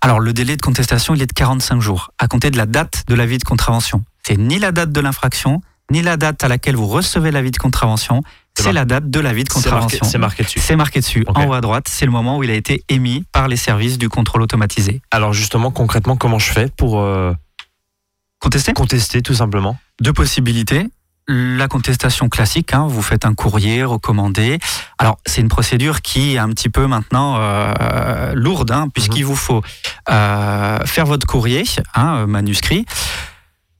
Alors 0.06 0.20
le 0.20 0.32
délai 0.32 0.56
de 0.56 0.62
contestation, 0.62 1.16
il 1.16 1.22
est 1.22 1.26
de 1.26 1.32
45 1.32 1.80
jours 1.80 2.12
à 2.20 2.28
compter 2.28 2.52
de 2.52 2.56
la 2.56 2.66
date 2.66 3.02
de 3.08 3.16
l'avis 3.16 3.38
de 3.38 3.42
contravention. 3.42 4.04
C'est 4.24 4.36
ni 4.36 4.60
la 4.60 4.70
date 4.70 4.92
de 4.92 5.00
l'infraction, 5.00 5.62
ni 5.90 6.00
la 6.00 6.16
date 6.16 6.44
à 6.44 6.48
laquelle 6.48 6.76
vous 6.76 6.86
recevez 6.86 7.32
l'avis 7.32 7.50
de 7.50 7.56
contravention. 7.56 8.22
C'est 8.54 8.72
la 8.72 8.84
date 8.84 9.10
de 9.10 9.18
l'avis 9.18 9.42
de 9.42 9.48
contravention. 9.48 10.06
c'est 10.06 10.18
marqué 10.18 10.44
dessus. 10.44 10.60
C'est 10.60 10.76
marqué 10.76 11.00
dessus, 11.00 11.24
en 11.26 11.48
haut 11.48 11.54
à 11.54 11.60
droite. 11.60 11.88
C'est 11.88 12.06
le 12.06 12.12
moment 12.12 12.38
où 12.38 12.44
il 12.44 12.52
a 12.52 12.54
été 12.54 12.84
émis 12.88 13.24
par 13.32 13.48
les 13.48 13.56
services 13.56 13.98
du 13.98 14.08
contrôle 14.08 14.42
automatisé. 14.42 15.00
Alors 15.10 15.32
justement, 15.32 15.72
concrètement, 15.72 16.16
comment 16.16 16.38
je 16.38 16.52
fais 16.52 16.70
pour 16.76 17.00
euh, 17.00 17.34
Contester? 18.38 18.74
contester 18.74 19.22
tout 19.22 19.34
simplement? 19.34 19.76
Deux 20.00 20.12
possibilités. 20.12 20.86
La 21.28 21.66
contestation 21.66 22.28
classique, 22.28 22.72
hein, 22.72 22.86
vous 22.88 23.02
faites 23.02 23.24
un 23.24 23.34
courrier 23.34 23.82
recommandé. 23.82 24.60
Alors, 24.98 25.18
c'est 25.26 25.40
une 25.40 25.48
procédure 25.48 26.00
qui 26.00 26.34
est 26.34 26.38
un 26.38 26.48
petit 26.50 26.68
peu 26.68 26.86
maintenant 26.86 27.38
euh, 27.40 28.32
lourde, 28.34 28.70
hein, 28.70 28.88
puisqu'il 28.94 29.24
vous 29.24 29.34
faut 29.34 29.60
euh, 30.08 30.78
faire 30.86 31.04
votre 31.04 31.26
courrier, 31.26 31.64
hein, 31.96 32.18
euh, 32.18 32.26
manuscrit. 32.28 32.86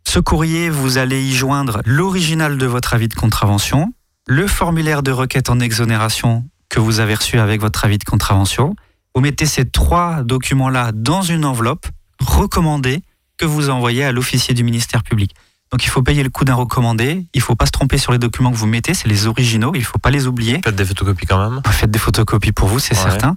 Ce 0.08 0.18
courrier, 0.18 0.70
vous 0.70 0.98
allez 0.98 1.22
y 1.22 1.36
joindre 1.36 1.82
l'original 1.84 2.58
de 2.58 2.66
votre 2.66 2.94
avis 2.94 3.06
de 3.06 3.14
contravention, 3.14 3.92
le 4.26 4.48
formulaire 4.48 5.04
de 5.04 5.12
requête 5.12 5.48
en 5.48 5.60
exonération 5.60 6.44
que 6.68 6.80
vous 6.80 6.98
avez 6.98 7.14
reçu 7.14 7.38
avec 7.38 7.60
votre 7.60 7.84
avis 7.84 7.98
de 7.98 8.04
contravention. 8.04 8.74
Vous 9.14 9.20
mettez 9.20 9.46
ces 9.46 9.70
trois 9.70 10.24
documents-là 10.24 10.90
dans 10.92 11.22
une 11.22 11.44
enveloppe 11.44 11.86
recommandée 12.18 13.02
que 13.38 13.46
vous 13.46 13.70
envoyez 13.70 14.04
à 14.04 14.10
l'officier 14.10 14.52
du 14.52 14.64
ministère 14.64 15.04
public. 15.04 15.32
Donc 15.72 15.84
il 15.84 15.88
faut 15.88 16.02
payer 16.02 16.22
le 16.22 16.30
coût 16.30 16.44
d'un 16.44 16.54
recommandé, 16.54 17.26
il 17.34 17.40
faut 17.40 17.56
pas 17.56 17.66
se 17.66 17.72
tromper 17.72 17.98
sur 17.98 18.12
les 18.12 18.18
documents 18.18 18.52
que 18.52 18.56
vous 18.56 18.66
mettez, 18.66 18.94
c'est 18.94 19.08
les 19.08 19.26
originaux, 19.26 19.72
il 19.74 19.84
faut 19.84 19.98
pas 19.98 20.10
les 20.10 20.26
oublier. 20.26 20.60
Faites 20.64 20.76
des 20.76 20.84
photocopies 20.84 21.26
quand 21.26 21.50
même. 21.50 21.60
Faites 21.66 21.90
des 21.90 21.98
photocopies 21.98 22.52
pour 22.52 22.68
vous, 22.68 22.78
c'est 22.78 22.96
Ouais. 22.96 23.02
certain. 23.02 23.36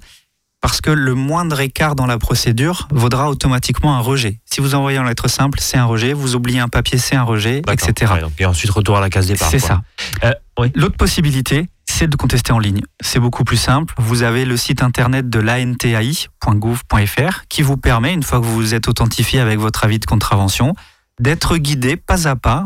Parce 0.62 0.82
que 0.82 0.92
le 0.92 1.16
moindre 1.16 1.62
écart 1.62 1.96
dans 1.96 2.06
la 2.06 2.18
procédure 2.18 2.90
vaudra 2.92 3.30
automatiquement 3.30 3.96
un 3.96 4.02
rejet. 4.02 4.42
Si 4.44 4.60
vous 4.60 4.76
envoyez 4.76 5.00
en 5.00 5.04
lettre 5.04 5.30
simple, 5.30 5.60
c'est 5.62 5.78
un 5.78 5.86
rejet. 5.86 6.12
Vous 6.12 6.36
oubliez 6.36 6.60
un 6.60 6.68
papier, 6.68 6.98
c'est 6.98 7.16
un 7.16 7.24
rejet, 7.24 7.62
etc. 7.72 8.12
Ouais, 8.14 8.20
donc, 8.22 8.34
et 8.40 8.46
ensuite 8.46 8.70
retour 8.70 8.98
à 8.98 9.02
la 9.02 9.10
case 9.10 9.28
départ. 9.28 9.50
C'est 9.50 9.60
ça. 9.60 9.82
Euh, 10.26 10.34
oui. 10.60 10.70
L'autre 10.76 10.98
possibilité, 10.98 11.70
c'est 11.86 12.10
de 12.10 12.16
contester 12.18 12.52
en 12.52 12.60
ligne. 12.60 12.82
C'est 13.02 13.22
beaucoup 13.22 13.46
plus 13.46 13.56
simple. 13.56 13.94
Vous 14.00 14.24
avez 14.24 14.44
le 14.44 14.58
site 14.58 14.84
internet 14.84 15.30
de 15.30 15.40
l'antai.gouv.fr 15.40 17.42
qui 17.48 17.62
vous 17.62 17.78
permet, 17.78 18.14
une 18.14 18.24
fois 18.24 18.40
que 18.40 18.46
vous 18.46 18.56
vous 18.56 18.74
êtes 18.74 18.88
authentifié 18.88 19.40
avec 19.40 19.60
votre 19.60 19.84
avis 19.86 20.00
de 20.00 20.06
contravention, 20.06 20.74
d'être 21.20 21.58
guidé 21.58 21.96
pas 21.98 22.28
à 22.28 22.36
pas 22.36 22.66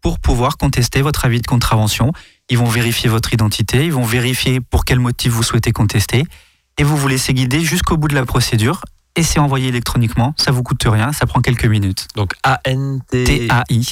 pour 0.00 0.18
pouvoir 0.20 0.56
contester 0.56 1.02
votre 1.02 1.24
avis 1.24 1.40
de 1.40 1.46
contravention. 1.46 2.12
Ils 2.48 2.58
vont 2.58 2.66
vérifier 2.66 3.10
votre 3.10 3.32
identité, 3.34 3.84
ils 3.84 3.92
vont 3.92 4.04
vérifier 4.04 4.60
pour 4.60 4.84
quel 4.84 5.00
motif 5.00 5.32
vous 5.32 5.42
souhaitez 5.42 5.72
contester 5.72 6.24
et 6.78 6.84
vous 6.84 6.96
vous 6.96 7.08
laissez 7.08 7.34
guider 7.34 7.60
jusqu'au 7.60 7.96
bout 7.96 8.08
de 8.08 8.14
la 8.14 8.24
procédure. 8.24 8.82
Et 9.18 9.24
c'est 9.24 9.40
envoyé 9.40 9.66
électroniquement, 9.66 10.32
ça 10.36 10.52
vous 10.52 10.62
coûte 10.62 10.84
rien, 10.86 11.12
ça 11.12 11.26
prend 11.26 11.40
quelques 11.40 11.64
minutes. 11.64 12.06
Donc 12.14 12.34
ANTAI. 12.44 13.48
TAI. 13.48 13.82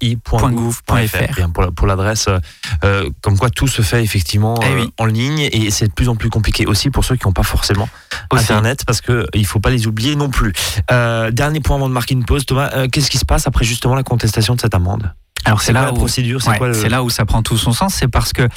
ai.gouv.fr. 0.00 1.48
Pour 1.52 1.72
pour 1.74 1.86
l'adresse, 1.88 2.26
euh, 2.28 2.38
euh, 2.84 3.10
comme 3.20 3.36
quoi 3.36 3.50
tout 3.50 3.66
se 3.66 3.82
fait 3.82 4.04
effectivement 4.04 4.54
Eh 4.62 4.82
euh, 4.82 4.86
en 4.98 5.06
ligne 5.06 5.40
et 5.40 5.72
c'est 5.72 5.88
de 5.88 5.92
plus 5.92 6.08
en 6.08 6.14
plus 6.14 6.30
compliqué 6.30 6.66
aussi 6.66 6.90
pour 6.90 7.04
ceux 7.04 7.16
qui 7.16 7.26
n'ont 7.26 7.32
pas 7.32 7.42
forcément 7.42 7.88
Aussi. 8.30 8.44
Internet 8.44 8.84
parce 8.86 9.00
que 9.00 9.26
il 9.34 9.44
faut 9.44 9.58
pas 9.58 9.70
les 9.70 9.88
oublier 9.88 10.14
non 10.14 10.30
plus. 10.30 10.52
Euh, 10.92 11.32
dernier 11.32 11.58
point 11.58 11.74
avant 11.74 11.88
de 11.88 11.94
marquer 11.94 12.14
une 12.14 12.24
pause, 12.24 12.46
Thomas, 12.46 12.70
euh, 12.74 12.86
qu'est-ce 12.86 13.10
qui 13.10 13.18
se 13.18 13.24
passe 13.24 13.48
après 13.48 13.64
justement 13.64 13.96
la 13.96 14.04
contestation 14.04 14.54
de 14.54 14.60
cette 14.60 14.74
amende? 14.76 15.12
Alors 15.44 15.62
C'est 15.62 15.72
là 15.72 15.82
la 15.82 15.92
procédure, 15.92 16.40
c'est 16.42 16.50
Ouais, 16.50 16.58
quoi 16.58 16.68
le... 16.68 16.74
c'est 16.74 16.88
là 16.88 17.02
où 17.02 17.10
ça 17.10 17.24
prend 17.24 17.42
tout 17.42 17.56
son 17.56 17.72
sens, 17.72 17.94
c'est 17.94 18.08
parce 18.08 18.32
que 18.32 18.48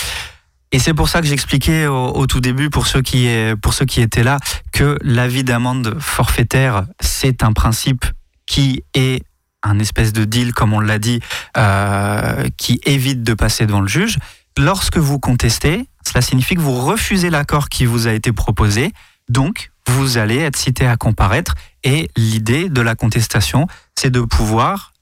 et 0.72 0.80
c'est 0.80 0.94
pour 0.94 1.10
ça 1.10 1.22
que 1.22 1.28
j'expliquais 1.28 1.88
au, 1.88 2.10
au 2.16 2.28
tout 2.28 2.42
début 2.42 2.70
pour 2.70 2.88
ceux 2.88 3.02
qui 3.02 3.28
pour 3.62 3.74
ceux 3.74 3.86
qui 3.86 4.02
étaient 4.02 4.24
là 4.24 4.38
que 4.72 4.98
l'avis 5.02 5.44
d'amende 5.44 5.98
forfaitaire 6.00 6.86
c'est 7.00 7.44
un 7.44 7.54
principe 7.54 8.06
qui 8.46 8.84
est 8.94 9.24
un 9.64 9.80
espèce 9.80 10.14
de 10.14 10.26
deal 10.26 10.54
comme 10.54 10.74
on 10.74 10.80
l'a 10.80 11.00
dit 11.00 11.20
euh, 11.58 12.48
qui 12.58 12.80
évite 12.86 13.24
de 13.24 13.34
passer 13.34 13.66
devant 13.66 13.82
le 13.82 13.88
juge. 13.88 14.18
Lorsque 14.58 14.98
vous 14.98 15.20
contestez, 15.20 15.88
cela 16.06 16.22
signifie 16.22 16.56
que 16.56 16.62
vous 16.62 16.80
refusez 16.80 17.30
l'accord 17.30 17.70
qui 17.70 17.86
vous 17.86 18.08
a 18.08 18.14
été 18.14 18.32
proposé, 18.32 18.92
donc 19.30 19.72
vous 19.88 20.18
allez 20.18 20.38
être 20.38 20.58
cité 20.58 20.86
à 20.86 20.98
comparaître 20.98 21.56
et 21.84 22.10
l'idée 22.16 22.70
de 22.70 22.82
la 22.82 22.96
contestation 22.96 23.68
c'est 23.98 24.10
de 24.10 24.22
pouvoir 24.22 24.94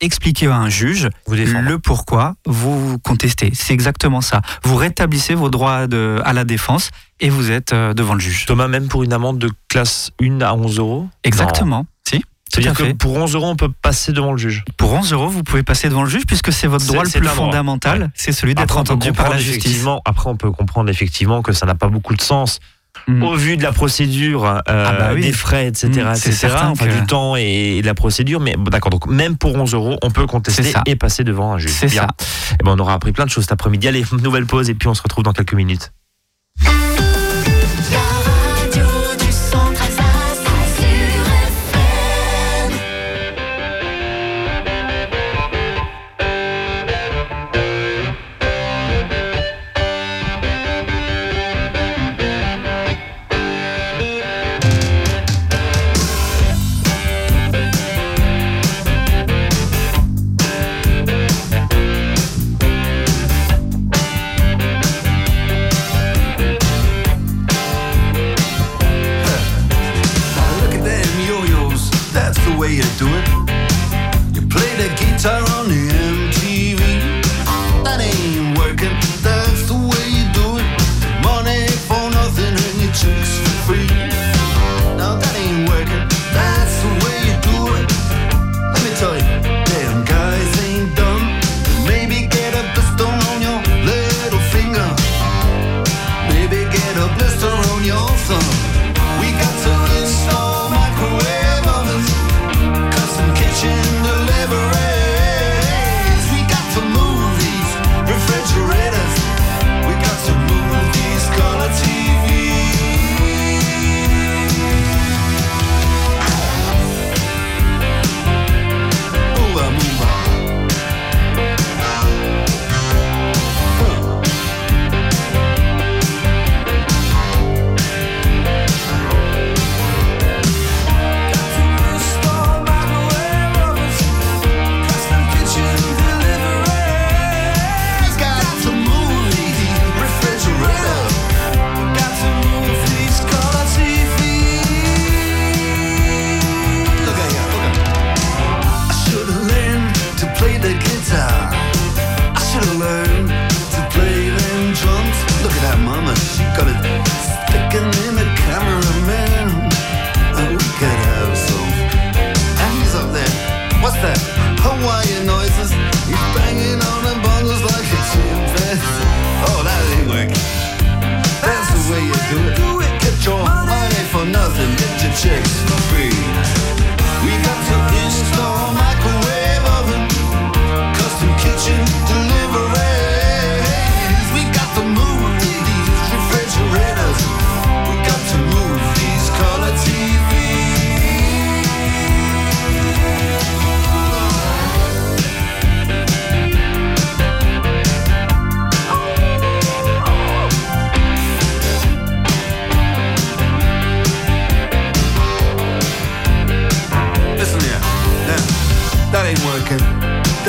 expliquer 0.00 0.48
à 0.48 0.56
un 0.56 0.68
juge 0.68 1.08
vous 1.26 1.34
le 1.34 1.78
pourquoi 1.78 2.34
vous 2.46 2.98
contestez. 2.98 3.52
C'est 3.54 3.72
exactement 3.72 4.20
ça. 4.20 4.42
Vous 4.62 4.76
rétablissez 4.76 5.34
vos 5.34 5.50
droits 5.50 5.86
de, 5.86 6.20
à 6.24 6.32
la 6.32 6.44
défense 6.44 6.90
et 7.20 7.30
vous 7.30 7.50
êtes 7.50 7.72
euh, 7.72 7.94
devant 7.94 8.14
le 8.14 8.20
juge. 8.20 8.46
Thomas, 8.46 8.68
même 8.68 8.88
pour 8.88 9.02
une 9.02 9.12
amende 9.12 9.38
de 9.38 9.50
classe 9.68 10.10
1 10.20 10.40
à 10.40 10.54
11 10.54 10.78
euros? 10.78 11.08
Exactement. 11.22 11.86
Si. 12.06 12.22
C'est-à-dire 12.52 12.74
que 12.74 12.92
pour 12.92 13.14
11 13.14 13.34
euros, 13.34 13.48
on 13.48 13.56
peut 13.56 13.70
passer 13.82 14.12
devant 14.12 14.32
le 14.32 14.38
juge? 14.38 14.64
Pour 14.76 14.92
11 14.92 15.12
euros, 15.12 15.28
vous 15.28 15.42
pouvez 15.42 15.62
passer 15.62 15.88
devant 15.88 16.04
le 16.04 16.10
juge 16.10 16.26
puisque 16.26 16.52
c'est 16.52 16.68
votre 16.68 16.86
droit 16.86 17.02
le 17.02 17.10
plus 17.10 17.26
fondamental. 17.26 18.02
Ouais. 18.02 18.08
C'est 18.14 18.32
celui 18.32 18.54
d'être 18.54 18.76
entendu 18.76 19.12
par 19.12 19.30
la 19.30 19.38
justice. 19.38 19.84
Après, 20.04 20.28
on 20.28 20.36
peut 20.36 20.50
comprendre 20.50 20.90
effectivement 20.90 21.42
que 21.42 21.52
ça 21.52 21.66
n'a 21.66 21.74
pas 21.74 21.88
beaucoup 21.88 22.14
de 22.14 22.22
sens 22.22 22.60
Mm. 23.06 23.22
au 23.22 23.34
vu 23.34 23.56
de 23.56 23.62
la 23.62 23.72
procédure, 23.72 24.44
euh, 24.46 24.58
Ah 24.66 24.92
bah 24.98 25.10
oui. 25.14 25.20
des 25.22 25.32
frais, 25.32 25.66
etc., 25.66 25.90
c'est 26.14 26.30
etc. 26.30 26.48
Enfin, 26.62 26.86
que- 26.86 27.00
du 27.00 27.06
temps 27.06 27.36
et, 27.36 27.76
et 27.78 27.82
de 27.82 27.86
la 27.86 27.94
procédure. 27.94 28.40
Mais 28.40 28.54
bon, 28.56 28.64
d'accord, 28.70 28.90
donc 28.90 29.06
même 29.06 29.36
pour 29.36 29.54
11 29.54 29.74
euros, 29.74 29.98
on 30.02 30.10
peut 30.10 30.26
contester 30.26 30.72
et 30.86 30.96
passer 30.96 31.24
devant 31.24 31.52
un 31.52 31.58
juge. 31.58 31.72
C'est 31.72 31.88
ça. 31.88 32.06
Eh 32.52 32.64
ben, 32.64 32.72
on 32.74 32.78
aura 32.78 32.94
appris 32.94 33.12
plein 33.12 33.24
de 33.24 33.30
choses 33.30 33.44
cet 33.44 33.52
après-midi. 33.52 33.88
Allez, 33.88 34.04
nouvelle 34.22 34.46
pause 34.46 34.70
et 34.70 34.74
puis 34.74 34.88
on 34.88 34.94
se 34.94 35.02
retrouve 35.02 35.24
dans 35.24 35.32
quelques 35.32 35.54
minutes. 35.54 35.92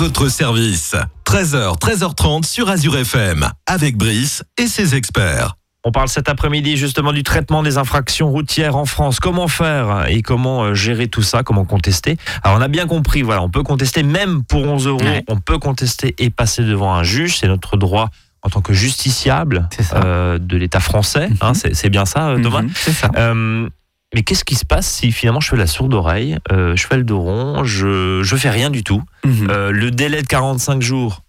votre 0.00 0.28
service. 0.30 0.96
13h, 1.26 1.78
13h30 1.78 2.46
sur 2.46 2.70
Azure 2.70 2.96
FM. 2.96 3.46
Avec 3.66 3.98
Brice 3.98 4.42
et 4.56 4.66
ses 4.66 4.94
experts. 4.94 5.56
On 5.84 5.92
parle 5.92 6.08
cet 6.08 6.30
après-midi 6.30 6.78
justement 6.78 7.12
du 7.12 7.22
traitement 7.22 7.62
des 7.62 7.76
infractions 7.76 8.30
routières 8.30 8.76
en 8.76 8.86
France. 8.86 9.20
Comment 9.20 9.46
faire 9.46 10.06
et 10.08 10.22
comment 10.22 10.62
euh, 10.64 10.74
gérer 10.74 11.08
tout 11.08 11.20
ça, 11.20 11.42
comment 11.42 11.66
contester? 11.66 12.16
Alors 12.42 12.56
on 12.56 12.62
a 12.62 12.68
bien 12.68 12.86
compris, 12.86 13.20
voilà, 13.20 13.42
on 13.42 13.50
peut 13.50 13.62
contester 13.62 14.02
même 14.02 14.42
pour 14.42 14.64
11 14.66 14.86
euros, 14.86 15.00
Ouais. 15.02 15.22
on 15.28 15.36
peut 15.38 15.58
contester 15.58 16.14
et 16.16 16.30
passer 16.30 16.62
devant 16.64 16.94
un 16.94 17.02
juge, 17.02 17.36
c'est 17.36 17.48
notre 17.48 17.76
droit 17.76 18.08
en 18.42 18.48
tant 18.48 18.62
que 18.62 18.72
justiciable 18.72 19.68
euh, 19.92 20.38
de 20.38 20.56
l'État 20.56 20.80
français. 20.80 21.28
hein, 21.42 21.52
c'est 21.52 21.74
c'est 21.74 21.90
bien 21.90 22.06
ça, 22.06 22.28
euh, 22.30 22.42
Thomas? 22.42 22.62
Mhm, 22.62 22.70
C'est 22.74 22.92
ça. 22.92 23.10
Euh, 23.18 23.68
mais 24.14 24.22
qu'est-ce 24.22 24.44
qui 24.44 24.54
se 24.56 24.64
passe 24.64 24.86
si 24.88 25.12
finalement 25.12 25.40
je 25.40 25.48
fais 25.48 25.56
la 25.56 25.66
sourde 25.66 25.94
oreille, 25.94 26.36
euh, 26.52 26.74
je 26.76 26.86
fais 26.86 26.96
le 26.96 27.04
dos 27.04 27.20
rond, 27.20 27.62
je, 27.64 28.22
je 28.22 28.36
fais 28.36 28.50
rien 28.50 28.70
du 28.70 28.82
tout. 28.82 29.02
Mhm. 29.24 29.48
Euh, 29.50 29.70
le 29.70 29.90
délai 29.90 30.22
de 30.22 30.26
45 30.26 30.82
jours 30.82 31.22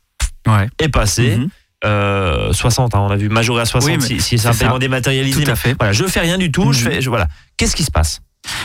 Ouais. 0.47 0.67
est 0.79 0.89
passé. 0.89 1.37
Mhm. 1.37 1.49
Euh, 1.83 2.53
60, 2.53 2.93
hein, 2.95 2.99
on 2.99 3.09
a 3.09 3.15
vu 3.15 3.29
majoré 3.29 3.61
à 3.61 3.65
60 3.65 3.89
Oui, 3.91 4.01
si, 4.01 4.19
si 4.21 4.37
c'est 4.37 4.47
un 4.47 4.53
paiement 4.53 4.77
dématérialisé. 4.79 5.43
Tout 5.43 5.49
à 5.51 5.55
fait. 5.55 5.75
Voilà, 5.79 5.93
je 5.93 6.05
fais 6.05 6.19
rien 6.19 6.37
du 6.37 6.51
tout. 6.51 6.65
Mhm. 6.65 6.73
Je 6.73 6.79
fais, 6.89 7.01
je- 7.01 7.09
voilà. 7.09 7.27
Qu'est-ce 7.57 7.75
qui 7.75 7.83
se 7.83 7.91
passe 7.91 8.21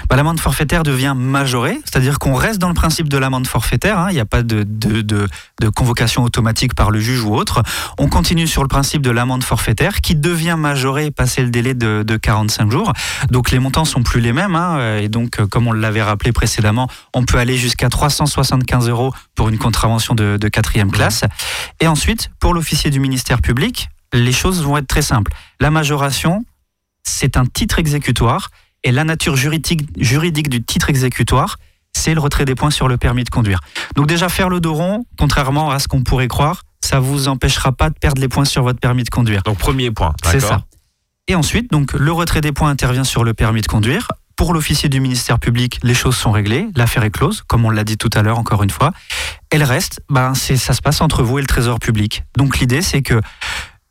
Bah, 0.09 0.15
l'amende 0.17 0.39
forfaitaire 0.39 0.83
devient 0.83 1.15
majorée, 1.17 1.79
c'est-à-dire 1.85 2.19
qu'on 2.19 2.35
reste 2.35 2.61
dans 2.61 2.69
le 2.69 2.75
principe 2.75 3.09
de 3.09 3.19
l'amende 3.19 3.47
forfaitaire, 3.47 3.99
hein, 3.99 4.07
il 4.11 4.15
n'y 4.15 4.21
a 4.21 4.25
pas 4.25 4.43
de, 4.43 4.65
convocation 5.75 6.23
automatique 6.23 6.75
par 6.75 6.91
le 6.91 7.01
juge 7.01 7.23
ou 7.23 7.35
autre. 7.35 7.62
On 7.99 8.09
continue 8.09 8.47
sur 8.47 8.62
le 8.62 8.69
principe 8.69 9.03
de 9.03 9.11
l'amende 9.11 9.43
forfaitaire 9.43 10.01
qui 10.01 10.15
devient 10.15 10.57
majorée 10.57 11.11
passé 11.11 11.43
le 11.43 11.51
délai 11.51 11.75
de, 11.75 12.05
de 12.07 12.17
45 12.17 12.71
jours. 12.71 12.93
Donc 13.31 13.51
les 13.51 13.59
montants 13.59 13.85
sont 13.85 14.03
plus 14.03 14.21
les 14.21 14.33
mêmes, 14.33 14.55
hein, 14.55 14.99
et 14.99 15.09
donc 15.09 15.41
euh, 15.41 15.47
comme 15.47 15.67
on 15.67 15.73
l'avait 15.73 16.03
rappelé 16.03 16.33
précédemment, 16.33 16.89
on 17.12 17.25
peut 17.25 17.39
aller 17.39 17.57
jusqu'à 17.57 17.89
375 17.89 18.89
euros 18.89 19.12
pour 19.35 19.49
une 19.49 19.59
contravention 19.59 20.15
de 20.15 20.49
quatrième 20.49 20.91
classe. 20.91 21.25
Et 21.81 21.87
ensuite, 21.87 22.31
pour 22.39 22.55
l'officier 22.55 22.91
du 22.91 23.01
ministère 23.01 23.43
public, 23.43 23.89
les 24.12 24.33
choses 24.33 24.62
vont 24.62 24.77
être 24.77 24.87
très 24.87 25.03
simples. 25.03 25.33
La 25.61 25.71
majoration, 25.71 26.45
c'est 27.03 27.37
un 27.37 27.45
titre 27.45 27.79
exécutoire 27.79 28.51
et 28.87 28.92
la 28.92 29.03
nature 29.03 29.35
juridique, 29.35 29.83
juridique 29.99 30.49
du 30.49 30.62
titre 30.62 30.88
exécutoire, 30.90 31.57
c'est 31.92 32.14
le 32.14 32.20
retrait 32.20 32.44
des 32.44 32.55
points 32.55 32.70
sur 32.70 32.87
le 32.87 32.96
permis 32.96 33.25
de 33.25 33.31
conduire. 33.31 33.59
Donc 33.96 34.07
déjà 34.07 34.29
faire 34.29 34.49
le 34.49 34.61
dos 34.61 34.75
rond, 34.75 35.05
contrairement 35.18 35.72
à 35.72 35.81
ce 35.81 35.88
qu'on 35.88 36.05
pourrait 36.05 36.29
croire, 36.29 36.62
ça 36.81 37.01
vous 37.01 37.27
empêchera 37.27 37.72
pas 37.72 37.90
de 37.90 37.99
perdre 37.99 38.20
les 38.20 38.29
points 38.29 38.44
sur 38.44 38.62
votre 38.62 38.79
permis 38.79 39.03
de 39.03 39.11
conduire. 39.11 39.42
Donc 39.42 39.59
premier 39.59 39.90
point. 39.90 40.14
C'est 40.25 40.38
ça. 40.38 40.62
Et 41.27 41.35
ensuite, 41.35 41.72
donc 41.72 41.94
le 41.94 42.12
retrait 42.12 42.40
des 42.40 42.53
points 42.53 42.70
intervient 42.70 43.03
sur 43.03 43.25
le 43.25 43.35
permis 43.35 43.61
de 43.61 43.66
conduire. 43.66 44.07
Pour 44.37 44.55
l'officier 44.55 44.88
du 44.88 45.01
ministère 45.01 45.40
public, 45.40 45.81
les 45.83 45.94
choses 45.94 46.14
sont 46.14 46.31
réglées, 46.31 46.68
l'affaire 46.77 47.03
est 47.03 47.11
close, 47.11 47.42
comme 47.49 47.64
on 47.64 47.70
l'a 47.70 47.83
dit 47.83 47.96
tout 47.96 48.11
à 48.14 48.22
l'heure 48.22 48.38
encore 48.38 48.62
une 48.62 48.70
fois. 48.70 48.92
Et 49.51 49.59
le 49.59 49.64
reste, 49.64 50.01
ben 50.09 50.35
c'est 50.35 50.57
ça 50.57 50.75
se 50.75 50.83
passe 50.83 51.01
entre 51.01 51.25
vous 51.25 51.38
et 51.38 51.40
le 51.40 51.49
Trésor 51.49 51.81
public. 51.81 52.22
Donc 52.37 52.61
l'idée 52.61 52.83
c'est 52.83 53.03
que 53.03 53.20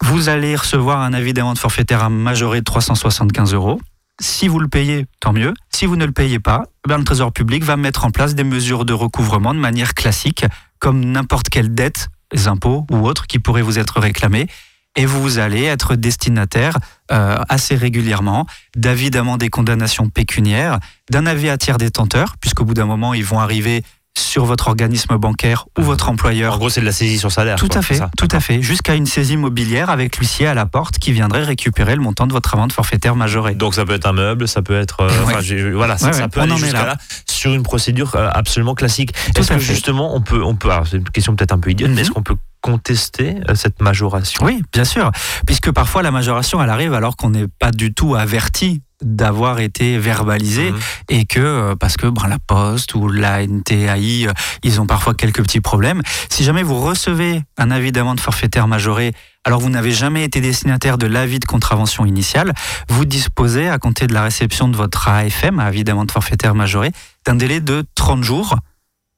vous 0.02 0.30
allez 0.30 0.56
recevoir 0.56 1.02
un 1.02 1.12
avis 1.12 1.34
d'amende 1.34 1.58
forfaitaire 1.58 2.02
à 2.02 2.10
majorer 2.10 2.60
de 2.60 2.64
375 2.64 3.54
euros. 3.54 3.82
Si 4.22 4.48
vous 4.48 4.60
le 4.60 4.68
payez, 4.68 5.08
tant 5.20 5.34
mieux. 5.34 5.54
Si 5.72 5.86
vous 5.86 5.98
ne 5.98 6.06
le 6.06 6.12
payez 6.12 6.40
pas, 6.40 6.64
ben 6.88 6.98
le 6.98 7.04
Trésor 7.04 7.34
public 7.34 7.64
va 7.64 7.76
mettre 7.76 8.06
en 8.06 8.12
place 8.12 8.34
des 8.34 8.46
mesures 8.46 8.86
de 8.86 8.94
recouvrement 8.94 9.54
de 9.54 9.60
manière 9.60 9.94
classique, 9.94 10.46
comme 10.80 11.04
n'importe 11.04 11.50
quelle 11.50 11.74
dette, 11.74 12.08
les 12.32 12.48
impôts 12.48 12.86
ou 12.90 13.06
autres 13.06 13.28
qui 13.28 13.40
pourraient 13.40 13.62
vous 13.62 13.78
être 13.78 14.00
réclamés. 14.00 14.48
Et 14.96 15.06
vous 15.06 15.40
allez 15.40 15.64
être 15.64 15.96
destinataire 15.96 16.78
euh, 17.12 17.38
assez 17.50 17.76
régulièrement 17.76 18.46
d'avis 18.78 19.12
d'amende 19.12 19.44
et 19.44 19.50
condamnation 19.50 20.10
pécuniaire, 20.10 20.80
d'un 21.12 21.26
avis 21.26 21.50
à 21.50 21.58
tiers 21.58 21.78
détenteur, 21.78 22.38
puisqu'au 22.40 22.64
bout 22.64 22.74
d'un 22.74 22.86
moment, 22.86 23.14
ils 23.14 23.26
vont 23.26 23.42
arriver 23.42 23.84
sur 24.18 24.46
votre 24.46 24.68
organisme 24.68 25.16
bancaire 25.18 25.66
ou 25.78 25.82
votre 25.82 26.10
employeur. 26.10 26.56
En 26.56 26.58
gros, 26.58 26.70
c'est 26.70 26.82
de 26.82 26.86
la 26.86 26.92
saisie 26.92 27.18
sur 27.20 27.32
salaire. 27.32 27.58
Tout 27.58 27.68
quoi, 27.68 27.80
à 27.80 27.82
fait, 27.82 27.96
ça 27.96 28.10
tout 28.18 28.28
à 28.32 28.40
fait, 28.40 28.62
jusqu'à 28.62 28.96
une 28.96 29.06
saisie 29.06 29.38
mobilière 29.38 29.90
avec 29.90 30.18
l'huissier 30.18 30.48
à 30.48 30.54
la 30.54 30.66
porte 30.66 31.00
qui 31.00 31.12
viendrait 31.12 31.44
récupérer 31.44 31.96
le 31.96 32.02
montant 32.02 32.28
de 32.28 32.34
votre 32.34 32.54
amende 32.54 32.72
forfaitaire 32.72 33.16
majorée. 33.16 33.56
Donc 33.56 33.76
ça 33.76 33.86
peut 33.86 33.94
être 33.94 34.06
un 34.08 34.14
meuble, 34.14 34.48
ça 34.48 34.62
peut 34.62 34.76
être, 34.80 35.02
euh, 35.02 35.10
Ouais. 35.26 35.72
voilà, 35.74 35.98
ça, 35.98 36.08
Ouais, 36.08 36.14
ça 36.14 36.24
ouais, 36.24 36.28
peut 36.30 36.40
on 36.40 36.44
aller 36.44 36.58
jusqu'à 36.58 36.80
là. 36.80 36.86
là 36.86 36.98
sur 37.28 37.54
une 37.54 37.64
procédure 37.64 38.16
euh, 38.16 38.30
absolument 38.34 38.74
classique. 38.76 39.12
Est-ce 39.38 39.50
que 39.50 39.54
fait. 39.56 39.60
justement 39.60 40.16
on 40.16 40.22
peut, 40.22 40.44
on 40.44 40.56
peut, 40.56 40.70
alors 40.72 40.88
c'est 40.88 40.98
une 40.98 41.04
question 41.10 41.36
peut-être 41.36 41.52
un 41.54 41.60
peu 41.60 41.72
idiote, 41.72 41.90
mais 41.90 41.96
Mhm. 41.96 42.02
est-ce 42.02 42.12
qu'on 42.12 42.24
peut 42.24 42.36
contester 42.62 43.36
euh, 43.50 43.56
cette 43.56 43.82
majoration? 43.82 44.44
Oui, 44.46 44.64
bien 44.74 44.86
sûr, 44.86 45.12
puisque 45.46 45.72
parfois 45.72 46.02
la 46.02 46.12
majoration, 46.12 46.62
elle 46.64 46.70
arrive 46.70 46.94
alors 46.94 47.16
qu'on 47.16 47.30
n'est 47.30 47.48
pas 47.48 47.72
du 47.72 47.94
tout 47.94 48.16
averti 48.16 48.82
d'avoir 49.02 49.60
été 49.60 49.98
verbalisé 49.98 50.72
Mhm. 50.72 50.80
et 51.10 51.26
que 51.26 51.40
euh, 51.40 51.76
parce 51.76 51.98
que 51.98 52.08
ben, 52.08 52.28
la 52.28 52.40
Poste 52.40 52.96
ou 52.96 53.08
la 53.10 53.46
NTAI, 53.46 54.28
euh, 54.28 54.34
ils 54.64 54.80
ont 54.80 54.88
parfois 54.88 55.14
quelques 55.14 55.42
petits 55.44 55.62
problèmes. 55.62 56.02
Si 56.30 56.44
jamais 56.44 56.64
vous 56.64 56.80
recevez 56.80 57.42
un 57.58 57.72
avis 57.72 57.92
d'amende 57.92 58.20
forfaitaire 58.20 58.68
majoré, 58.68 59.14
alors 59.44 59.60
vous 59.60 59.70
n'avez 59.70 59.92
jamais 59.92 60.24
été 60.24 60.42
destinataire 60.42 60.98
de 60.98 61.08
l'avis 61.08 61.40
de 61.40 61.46
contravention 61.46 62.06
initiale, 62.06 62.54
vous 62.90 63.06
disposez, 63.06 63.70
à 63.70 63.78
compter 63.78 64.08
de 64.08 64.14
la 64.14 64.24
réception 64.24 64.68
de 64.68 64.76
votre 64.78 65.08
AFM, 65.08 65.60
avis 65.60 65.84
d'amende 65.84 66.10
forfaitaire 66.10 66.56
majoré, 66.56 66.92
d'un 67.26 67.36
délai 67.36 67.60
de 67.60 67.86
30 67.96 68.24
jours 68.24 68.56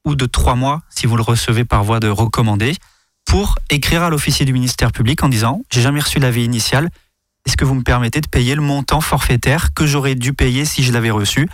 ou 0.05 0.15
de 0.15 0.25
3 0.25 0.55
mois 0.55 0.81
si 0.89 1.05
vous 1.05 1.15
le 1.17 1.21
recevez 1.23 1.65
par 1.65 1.83
voie 1.83 1.99
de 1.99 2.07
recommandé 2.09 2.75
pour 3.25 3.55
écrire 3.69 4.03
à 4.03 4.09
l'officier 4.09 4.45
du 4.45 4.53
ministère 4.53 4.91
public 4.91 5.21
en 5.23 5.29
disant 5.29 5.61
j'ai 5.69 5.81
jamais 5.81 5.99
reçu 5.99 6.19
l'avis 6.19 6.43
initial, 6.45 6.89
est-ce 7.47 7.57
que 7.57 7.65
vous 7.65 7.73
me 7.75 7.81
permettez 7.83 8.21
de 8.21 8.27
payer 8.27 8.53
le 8.55 8.62
montant 8.62 9.01
forfaitaire 9.01 9.73
que 9.73 9.86
j'aurais 9.88 10.15
dû 10.15 10.33
payer 10.33 10.65
si 10.65 10.83
je 10.83 10.91
l'avais 10.91 11.10
reçu 11.12 11.49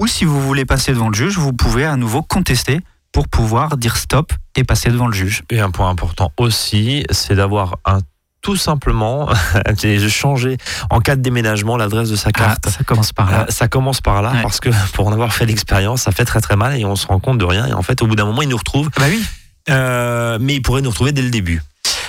Ou 0.00 0.06
si 0.06 0.24
vous 0.24 0.40
voulez 0.40 0.64
passer 0.64 0.92
devant 0.92 1.08
le 1.08 1.14
juge, 1.14 1.38
vous 1.38 1.52
pouvez 1.52 1.84
à 1.86 1.96
nouveau 1.96 2.22
contester 2.22 2.80
pour 3.12 3.26
pouvoir 3.26 3.76
dire 3.76 3.96
stop 3.96 4.32
et 4.54 4.62
passer 4.64 4.90
devant 4.90 5.06
le 5.08 5.12
juge. 5.14 5.42
Et 5.50 5.58
un 5.58 5.70
point 5.70 5.88
important 5.90 6.30
aussi, 6.36 7.04
c'est 7.10 7.34
d'avoir 7.34 7.78
un 7.84 7.98
tout 8.42 8.56
simplement 8.56 9.28
changer 10.08 10.56
en 10.88 11.00
cas 11.00 11.16
de 11.16 11.20
déménagement 11.20 11.76
l'adresse 11.76 12.08
de 12.10 12.16
sa 12.16 12.32
carte. 12.32 12.64
Ah, 12.66 12.70
ça 12.70 12.84
commence 12.84 13.12
par 13.12 13.28
Euh, 13.28 13.32
là. 13.32 13.46
ça 13.50 13.68
commence 13.68 14.00
par 14.00 14.22
là 14.22 14.32
Ouais. 14.32 14.42
parce 14.42 14.60
que 14.60 14.70
pour 14.94 15.08
en 15.08 15.12
avoir 15.12 15.32
fait 15.34 15.44
l'expérience, 15.46 16.02
ça 16.02 16.12
fait 16.12 16.24
très 16.24 16.40
très 16.40 16.56
mal 16.56 16.78
et 16.78 16.84
on 16.84 16.96
se 16.96 17.06
rend 17.06 17.18
compte 17.20 17.38
de 17.38 17.44
rien. 17.44 17.66
Et 17.66 17.72
en 17.72 17.82
fait, 17.82 18.00
au 18.02 18.06
bout 18.06 18.14
d'un 18.16 18.24
moment, 18.26 18.42
il 18.42 18.48
nous 18.48 18.56
retrouve. 18.56 18.88
Bah 18.96 19.04
oui. 19.08 19.22
Euh, 19.68 20.38
mais 20.40 20.54
il 20.54 20.62
pourrait 20.62 20.80
nous 20.82 20.88
retrouver 20.90 21.12
dès 21.12 21.20
le 21.22 21.30
début 21.30 21.62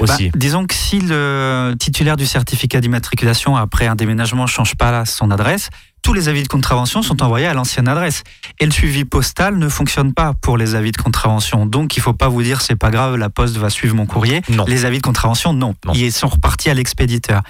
Bah, 0.07 0.17
disons 0.35 0.65
que 0.65 0.73
si 0.73 0.99
le 0.99 1.75
titulaire 1.79 2.17
du 2.17 2.25
certificat 2.25 2.81
d'immatriculation 2.81 3.55
après 3.55 3.87
un 3.87 3.95
déménagement 3.95 4.43
ne 4.43 4.47
change 4.47 4.75
pas 4.75 5.05
son 5.05 5.29
adresse, 5.29 5.69
tous 6.01 6.13
les 6.13 6.27
avis 6.29 6.41
de 6.41 6.47
contravention 6.47 7.03
sont 7.03 7.21
envoyés 7.21 7.45
à 7.45 7.53
l'ancienne 7.53 7.87
adresse. 7.87 8.23
Et 8.59 8.65
le 8.65 8.71
suivi 8.71 9.05
postal 9.05 9.57
ne 9.57 9.69
fonctionne 9.69 10.13
pas 10.13 10.33
pour 10.33 10.57
les 10.57 10.73
avis 10.73 10.91
de 10.91 10.97
contravention. 10.97 11.65
Donc 11.65 11.95
il 11.95 11.99
ne 11.99 12.03
faut 12.03 12.13
pas 12.13 12.27
vous 12.27 12.41
dire 12.41 12.61
c'est 12.61 12.75
pas 12.75 12.89
grave, 12.89 13.15
la 13.17 13.29
poste 13.29 13.57
va 13.57 13.69
suivre 13.69 13.95
mon 13.95 14.07
courrier. 14.07 14.41
non. 14.49 14.65
Les 14.67 14.85
avis 14.85 14.97
de 14.97 15.03
contravention, 15.03 15.53
non. 15.53 15.75
Non. 15.85 15.93
Ils 15.93 16.11
sont 16.11 16.27
repartis 16.27 16.69
à 16.69 16.73
l'expéditeur. 16.73 17.41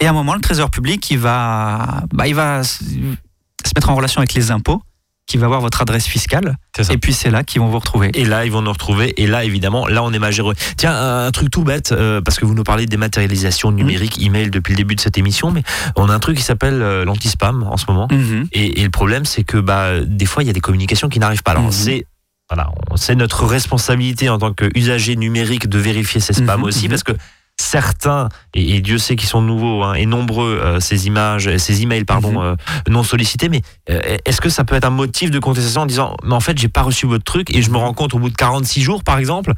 Et 0.00 0.06
à 0.06 0.10
un 0.10 0.14
moment, 0.14 0.34
le 0.34 0.40
Trésor 0.40 0.70
public, 0.70 1.10
il 1.10 1.18
va, 1.18 2.04
bah, 2.12 2.26
il 2.26 2.34
va 2.34 2.62
se 2.64 2.84
mettre 3.76 3.90
en 3.90 3.94
relation 3.94 4.20
avec 4.20 4.32
les 4.34 4.50
impôts, 4.50 4.82
qui 5.28 5.36
va 5.36 5.46
voir 5.46 5.60
votre 5.60 5.80
adresse 5.82 6.06
fiscale. 6.06 6.56
Et 6.90 6.96
puis 6.96 7.12
c'est 7.12 7.30
là 7.30 7.44
qu'ils 7.44 7.60
vont 7.60 7.68
vous 7.68 7.78
retrouver. 7.78 8.10
Et 8.14 8.24
là, 8.24 8.46
ils 8.46 8.50
vont 8.50 8.62
nous 8.62 8.72
retrouver. 8.72 9.12
Et 9.20 9.26
là, 9.26 9.44
évidemment, 9.44 9.86
là, 9.86 10.02
on 10.02 10.10
est 10.12 10.18
magéreux. 10.18 10.54
Tiens, 10.78 10.92
un, 10.94 11.26
un 11.26 11.30
truc 11.30 11.50
tout 11.50 11.64
bête, 11.64 11.92
euh, 11.92 12.22
parce 12.22 12.38
que 12.38 12.46
vous 12.46 12.54
nous 12.54 12.64
parlez 12.64 12.86
de 12.86 12.90
dématérialisation 12.90 13.70
numérique, 13.70 14.22
email 14.22 14.48
depuis 14.50 14.72
le 14.72 14.78
début 14.78 14.94
de 14.94 15.00
cette 15.00 15.18
émission, 15.18 15.50
mais 15.50 15.62
on 15.96 16.08
a 16.08 16.14
un 16.14 16.18
truc 16.18 16.38
qui 16.38 16.42
s'appelle 16.42 16.80
euh, 16.80 17.04
l'anti-spam 17.04 17.62
en 17.62 17.76
ce 17.76 17.84
moment. 17.88 18.08
Mhm. 18.10 18.46
Et, 18.52 18.80
et 18.80 18.84
le 18.84 18.90
problème, 18.90 19.26
c'est 19.26 19.44
que 19.44 19.58
bah, 19.58 20.00
des 20.00 20.24
fois, 20.26 20.42
il 20.42 20.46
y 20.46 20.50
a 20.50 20.54
des 20.54 20.60
communications 20.62 21.10
qui 21.10 21.18
n'arrivent 21.18 21.42
pas. 21.42 21.50
Alors, 21.52 21.64
Mhm. 21.64 21.72
c'est 21.72 22.06
voilà, 22.50 22.70
c'est 22.96 23.14
notre 23.14 23.44
responsabilité 23.44 24.30
en 24.30 24.38
tant 24.38 24.54
qu'usager 24.54 25.16
numérique 25.16 25.68
de 25.68 25.78
vérifier 25.78 26.18
ces 26.22 26.32
spams 26.32 26.60
Mhm, 26.60 26.64
aussi, 26.66 26.88
parce 26.88 27.02
que 27.02 27.12
certains, 27.60 28.28
et, 28.54 28.76
et 28.76 28.80
Dieu 28.80 28.98
sait 28.98 29.16
qu'ils 29.16 29.28
sont 29.28 29.42
nouveaux 29.42 29.82
hein, 29.82 29.94
et 29.94 30.06
nombreux, 30.06 30.60
euh, 30.62 30.80
ces 30.80 31.06
images, 31.06 31.54
ces 31.58 31.82
emails, 31.82 32.04
pardon, 32.04 32.32
Mhm. 32.32 32.38
euh, 32.42 32.56
non 32.88 33.02
sollicités, 33.02 33.48
mais 33.48 33.62
euh, 33.90 34.16
est-ce 34.24 34.40
que 34.40 34.48
ça 34.48 34.64
peut 34.64 34.74
être 34.76 34.84
un 34.84 34.90
motif 34.90 35.30
de 35.30 35.38
contestation 35.38 35.82
en 35.82 35.86
disant, 35.86 36.16
mais 36.24 36.34
en 36.34 36.40
fait, 36.40 36.56
j'ai 36.58 36.68
pas 36.68 36.82
reçu 36.82 37.06
votre 37.06 37.24
truc 37.24 37.54
et 37.54 37.62
je 37.62 37.70
me 37.70 37.76
rends 37.76 37.92
compte 37.94 38.14
au 38.14 38.18
bout 38.18 38.30
de 38.30 38.36
46 38.36 38.80
jours, 38.82 39.02
par 39.04 39.18
exemple, 39.18 39.52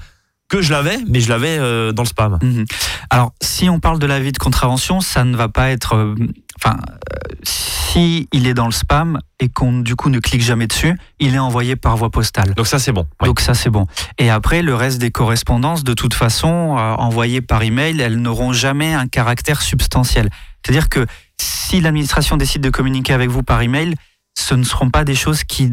que 0.49 0.61
je 0.63 0.73
l'avais, 0.73 0.99
mais 1.07 1.21
je 1.21 1.29
l'avais 1.29 1.59
euh, 1.59 1.93
dans 1.93 2.03
le 2.03 2.09
spam? 2.09 2.39
Mhm. 2.43 2.65
Alors, 3.11 3.33
si 3.41 3.69
on 3.69 3.79
parle 3.79 3.99
de 4.01 4.07
l'avis 4.07 4.33
de 4.33 4.39
contravention, 4.39 5.01
ça 5.01 5.23
ne 5.25 5.37
va 5.37 5.49
pas 5.49 5.71
être. 5.71 6.15
Enfin, 6.63 6.77
euh, 6.79 7.35
si 7.43 8.29
il 8.33 8.47
est 8.47 8.55
dans 8.55 8.67
le 8.67 8.73
spam 8.73 9.19
et 9.41 9.49
qu'on 9.49 9.81
du 9.81 9.97
coup 9.97 10.11
ne 10.11 10.19
clique 10.19 10.43
jamais 10.43 10.67
dessus, 10.67 10.97
il 11.19 11.35
est 11.35 11.39
envoyé 11.39 11.77
par 11.77 11.97
voie 11.97 12.11
postale. 12.11 12.55
Donc 12.55 12.67
ça 12.67 12.79
c'est 12.79 12.93
bon. 12.93 13.07
Oui. 13.21 13.29
Donc 13.29 13.41
ça 13.41 13.55
c'est 13.55 13.71
bon. 13.71 13.87
Et 14.19 14.31
après 14.31 14.63
le 14.63 14.75
reste 14.75 14.99
des 14.99 15.11
correspondances, 15.11 15.85
de 15.85 15.95
toute 15.95 16.15
façon, 16.15 16.77
euh, 16.79 16.95
envoyées 16.95 17.41
par 17.41 17.63
email, 17.63 18.01
elles 18.01 18.17
n'auront 18.17 18.53
jamais 18.53 18.95
un 18.95 19.07
caractère 19.07 19.63
substantiel. 19.63 20.31
C'est-à-dire 20.65 20.89
que 20.89 21.07
si 21.41 21.81
l'administration 21.81 22.37
décide 22.37 22.63
de 22.63 22.71
communiquer 22.71 23.13
avec 23.13 23.31
vous 23.31 23.43
par 23.43 23.63
email, 23.63 23.95
ce 24.39 24.55
ne 24.55 24.65
seront 24.65 24.91
pas 24.91 25.05
des 25.05 25.15
choses 25.15 25.45
qui, 25.45 25.71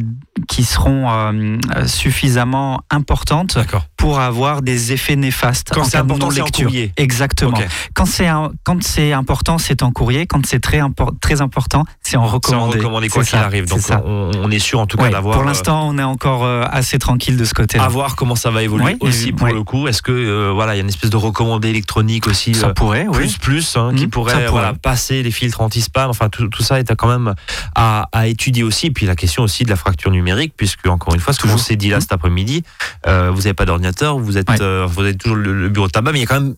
qui 0.48 0.64
seront 0.64 1.10
euh, 1.10 1.58
suffisamment 1.88 2.82
importantes 2.92 3.58
pour 3.96 4.20
avoir 4.20 4.62
des 4.62 4.92
effets 4.94 5.16
néfastes. 5.16 5.72
Quand 5.74 5.84
c'est 5.84 5.98
important, 5.98 6.30
c'est 6.32 6.42
en 6.42 6.46
courrier. 6.48 6.92
Exactement. 6.98 7.58
Quand 7.94 8.06
c'est 8.06 8.28
un- 8.28 8.52
quand 8.64 8.84
c'est 8.84 9.14
important, 9.14 9.58
c'est 9.58 9.84
en 9.84 9.92
courrier. 9.92 10.28
Quand 10.28 10.46
c'est 10.46 10.60
très 10.60 10.80
impor- 10.80 11.14
très 11.22 11.42
important, 11.42 11.86
c'est 12.02 12.18
en 12.18 12.24
C'est 12.24 12.30
en 12.30 12.34
recommandé. 12.34 12.78
recommandé 12.80 13.10
quoi 13.10 13.24
qu'il 13.24 13.38
arrive. 13.38 13.68
Donc 13.68 13.80
ça. 13.80 14.02
on, 14.06 14.32
on 14.44 14.52
est 14.52 14.60
sûr 14.60 14.80
en 14.80 14.86
tout 14.86 14.98
cas 14.98 15.10
d'avoir. 15.10 15.36
pour 15.36 15.44
euh, 15.44 15.48
l'instant, 15.48 15.88
on 15.88 15.98
est 15.98 16.04
encore 16.04 16.44
euh, 16.44 16.64
assez 16.70 17.00
tranquille 17.00 17.38
de 17.38 17.46
ce 17.46 17.54
côté-là. 17.54 17.84
à 17.86 17.88
voir 17.88 18.16
comment 18.16 18.36
ça 18.36 18.52
va 18.52 18.64
évoluer 18.64 18.98
Oui, 19.02 19.10
aussi 19.10 19.32
pour 19.32 19.48
oui. 19.48 19.54
le 19.54 19.64
coup. 19.64 19.88
Est-ce 19.88 20.02
que 20.02 20.12
euh, 20.12 20.52
voilà, 20.54 20.74
il 20.76 20.78
y 20.78 20.82
a 20.82 20.84
une 20.84 20.90
espèce 20.90 21.10
de 21.10 21.18
recommandé 21.18 21.70
électronique 21.70 22.28
aussi 22.28 22.54
Ça 22.54 22.68
euh, 22.68 22.74
pourrait, 22.74 23.08
oui. 23.08 23.18
plus 23.18 23.38
plus 23.38 23.78
hein, 23.78 23.92
qui 23.96 24.04
Mhm, 24.06 24.10
pourrait, 24.10 24.48
voilà, 24.48 24.74
passer 24.74 25.24
les 25.24 25.32
filtres 25.32 25.62
anti-spam. 25.62 26.10
Enfin 26.10 26.30
tout, 26.30 26.48
tout 26.48 26.64
ça 26.64 26.80
est 26.80 26.96
quand 26.96 27.08
même 27.08 27.34
à, 27.76 28.08
à 28.12 28.28
étudier 28.28 28.47
aussi. 28.64 28.92
Puis 28.92 29.06
la 29.06 29.16
question 29.16 29.44
aussi 29.44 29.64
de 29.64 29.70
la 29.70 29.76
fracture 29.76 30.12
numérique, 30.12 30.54
puisque 30.58 30.88
encore 30.88 31.14
une 31.14 31.20
fois, 31.20 31.34
ce 31.34 31.38
que 31.40 31.44
Toujours. 31.44 31.56
on 31.60 31.64
s'est 31.64 31.76
dit 31.76 31.90
là 31.90 32.00
cet 32.02 32.12
après-midi, 32.12 32.64
euh, 33.08 33.30
vous 33.32 33.38
n'avez 33.42 33.54
pas 33.54 33.66
d'ordinateur, 33.66 34.18
vous 34.20 34.38
êtes, 34.38 34.50
Ouais. 34.50 34.62
euh, 34.62 34.86
vous 34.88 35.02
avez 35.02 35.16
toujours 35.16 35.38
le, 35.38 35.54
le 35.54 35.70
bureau 35.70 35.88
de 35.88 35.92
tabac, 35.92 36.12
mais 36.12 36.20
il 36.20 36.22
y 36.22 36.26
a 36.26 36.28
quand 36.28 36.42
même 36.42 36.56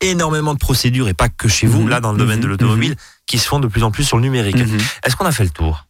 énormément 0.00 0.52
de 0.54 0.58
procédures 0.58 1.08
et 1.08 1.14
pas 1.14 1.28
que 1.28 1.46
chez 1.48 1.66
vous 1.66 1.82
Mhm, 1.82 1.88
là 1.88 2.00
dans 2.00 2.12
le 2.12 2.18
domaine 2.18 2.40
de 2.40 2.44
mhm, 2.46 2.50
l'automobile 2.50 2.96
qui 3.26 3.38
se 3.38 3.46
font 3.46 3.60
de 3.60 3.68
plus 3.68 3.84
en 3.84 3.90
plus 3.92 4.02
sur 4.04 4.16
le 4.16 4.22
numérique. 4.24 4.56
Est-ce 5.04 5.14
qu'on 5.16 5.26
a 5.26 5.32
fait 5.32 5.44
le 5.44 5.50
tour? 5.50 5.86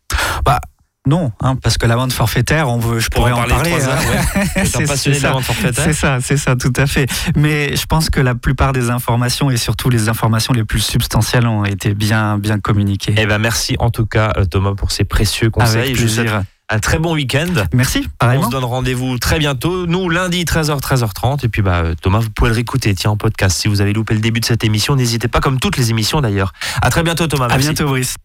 Non, 1.04 1.32
hein, 1.40 1.56
parce 1.56 1.78
que 1.78 1.86
la 1.86 1.96
vente 1.96 2.12
forfaitaire, 2.12 2.68
on 2.68 2.78
veut, 2.78 3.00
je 3.00 3.08
Pour 3.08 3.22
pourrais 3.22 3.32
en 3.32 3.38
parler 3.38 3.54
parler. 3.54 3.72
hein. 3.72 3.98
ouais. 4.36 4.50
C'est- 4.64 4.86
ça. 4.86 4.96
C'est 4.96 5.92
ça, 5.92 6.18
c'est 6.20 6.36
ça, 6.36 6.54
tout 6.54 6.72
à 6.76 6.86
fait. 6.86 7.06
Mais 7.34 7.74
je 7.74 7.86
pense 7.86 8.08
que 8.08 8.20
la 8.20 8.36
plupart 8.36 8.72
des 8.72 8.88
informations 8.90 9.50
et 9.50 9.56
surtout 9.56 9.90
les 9.90 10.08
informations 10.08 10.52
les 10.52 10.64
plus 10.64 10.80
substantielles 10.80 11.46
ont 11.48 11.64
été 11.64 11.94
bien, 11.94 12.38
bien 12.38 12.60
communiquées. 12.60 13.14
Eh 13.18 13.26
ben 13.26 13.38
merci 13.38 13.74
en 13.80 13.90
tout 13.90 14.06
cas 14.06 14.32
Thomas 14.50 14.74
pour 14.76 14.92
ces 14.92 15.02
précieux 15.04 15.50
conseils. 15.50 15.80
Avec 15.82 15.96
Je 15.96 16.06
vous 16.06 16.20
un 16.70 16.78
très 16.78 16.98
bon 16.98 17.12
week-end. 17.14 17.48
Merci, 17.74 18.02
On 18.06 18.10
pareillement. 18.18 18.46
se 18.46 18.50
donne 18.52 18.64
rendez-vous 18.64 19.18
très 19.18 19.38
bientôt. 19.38 19.86
Nous, 19.86 20.08
lundi, 20.08 20.44
13h, 20.44 20.80
13h30. 20.80 21.44
Et 21.44 21.48
puis, 21.50 21.60
bah, 21.60 21.82
Thomas, 22.00 22.20
vous 22.20 22.30
pouvez 22.30 22.48
le 22.48 22.54
réécouter, 22.54 22.94
tiens, 22.94 23.10
en 23.10 23.16
podcast. 23.18 23.58
Si 23.58 23.68
vous 23.68 23.82
avez 23.82 23.92
loupé 23.92 24.14
le 24.14 24.20
début 24.20 24.40
de 24.40 24.46
cette 24.46 24.64
émission, 24.64 24.96
n'hésitez 24.96 25.28
pas, 25.28 25.40
comme 25.40 25.60
toutes 25.60 25.76
les 25.76 25.90
émissions 25.90 26.22
d'ailleurs. 26.22 26.54
À 26.80 26.88
très 26.88 27.02
bientôt, 27.02 27.26
Thomas. 27.26 27.44
À 27.46 27.48
Merci. 27.48 27.64
bientôt, 27.64 27.88
Brice. 27.88 28.14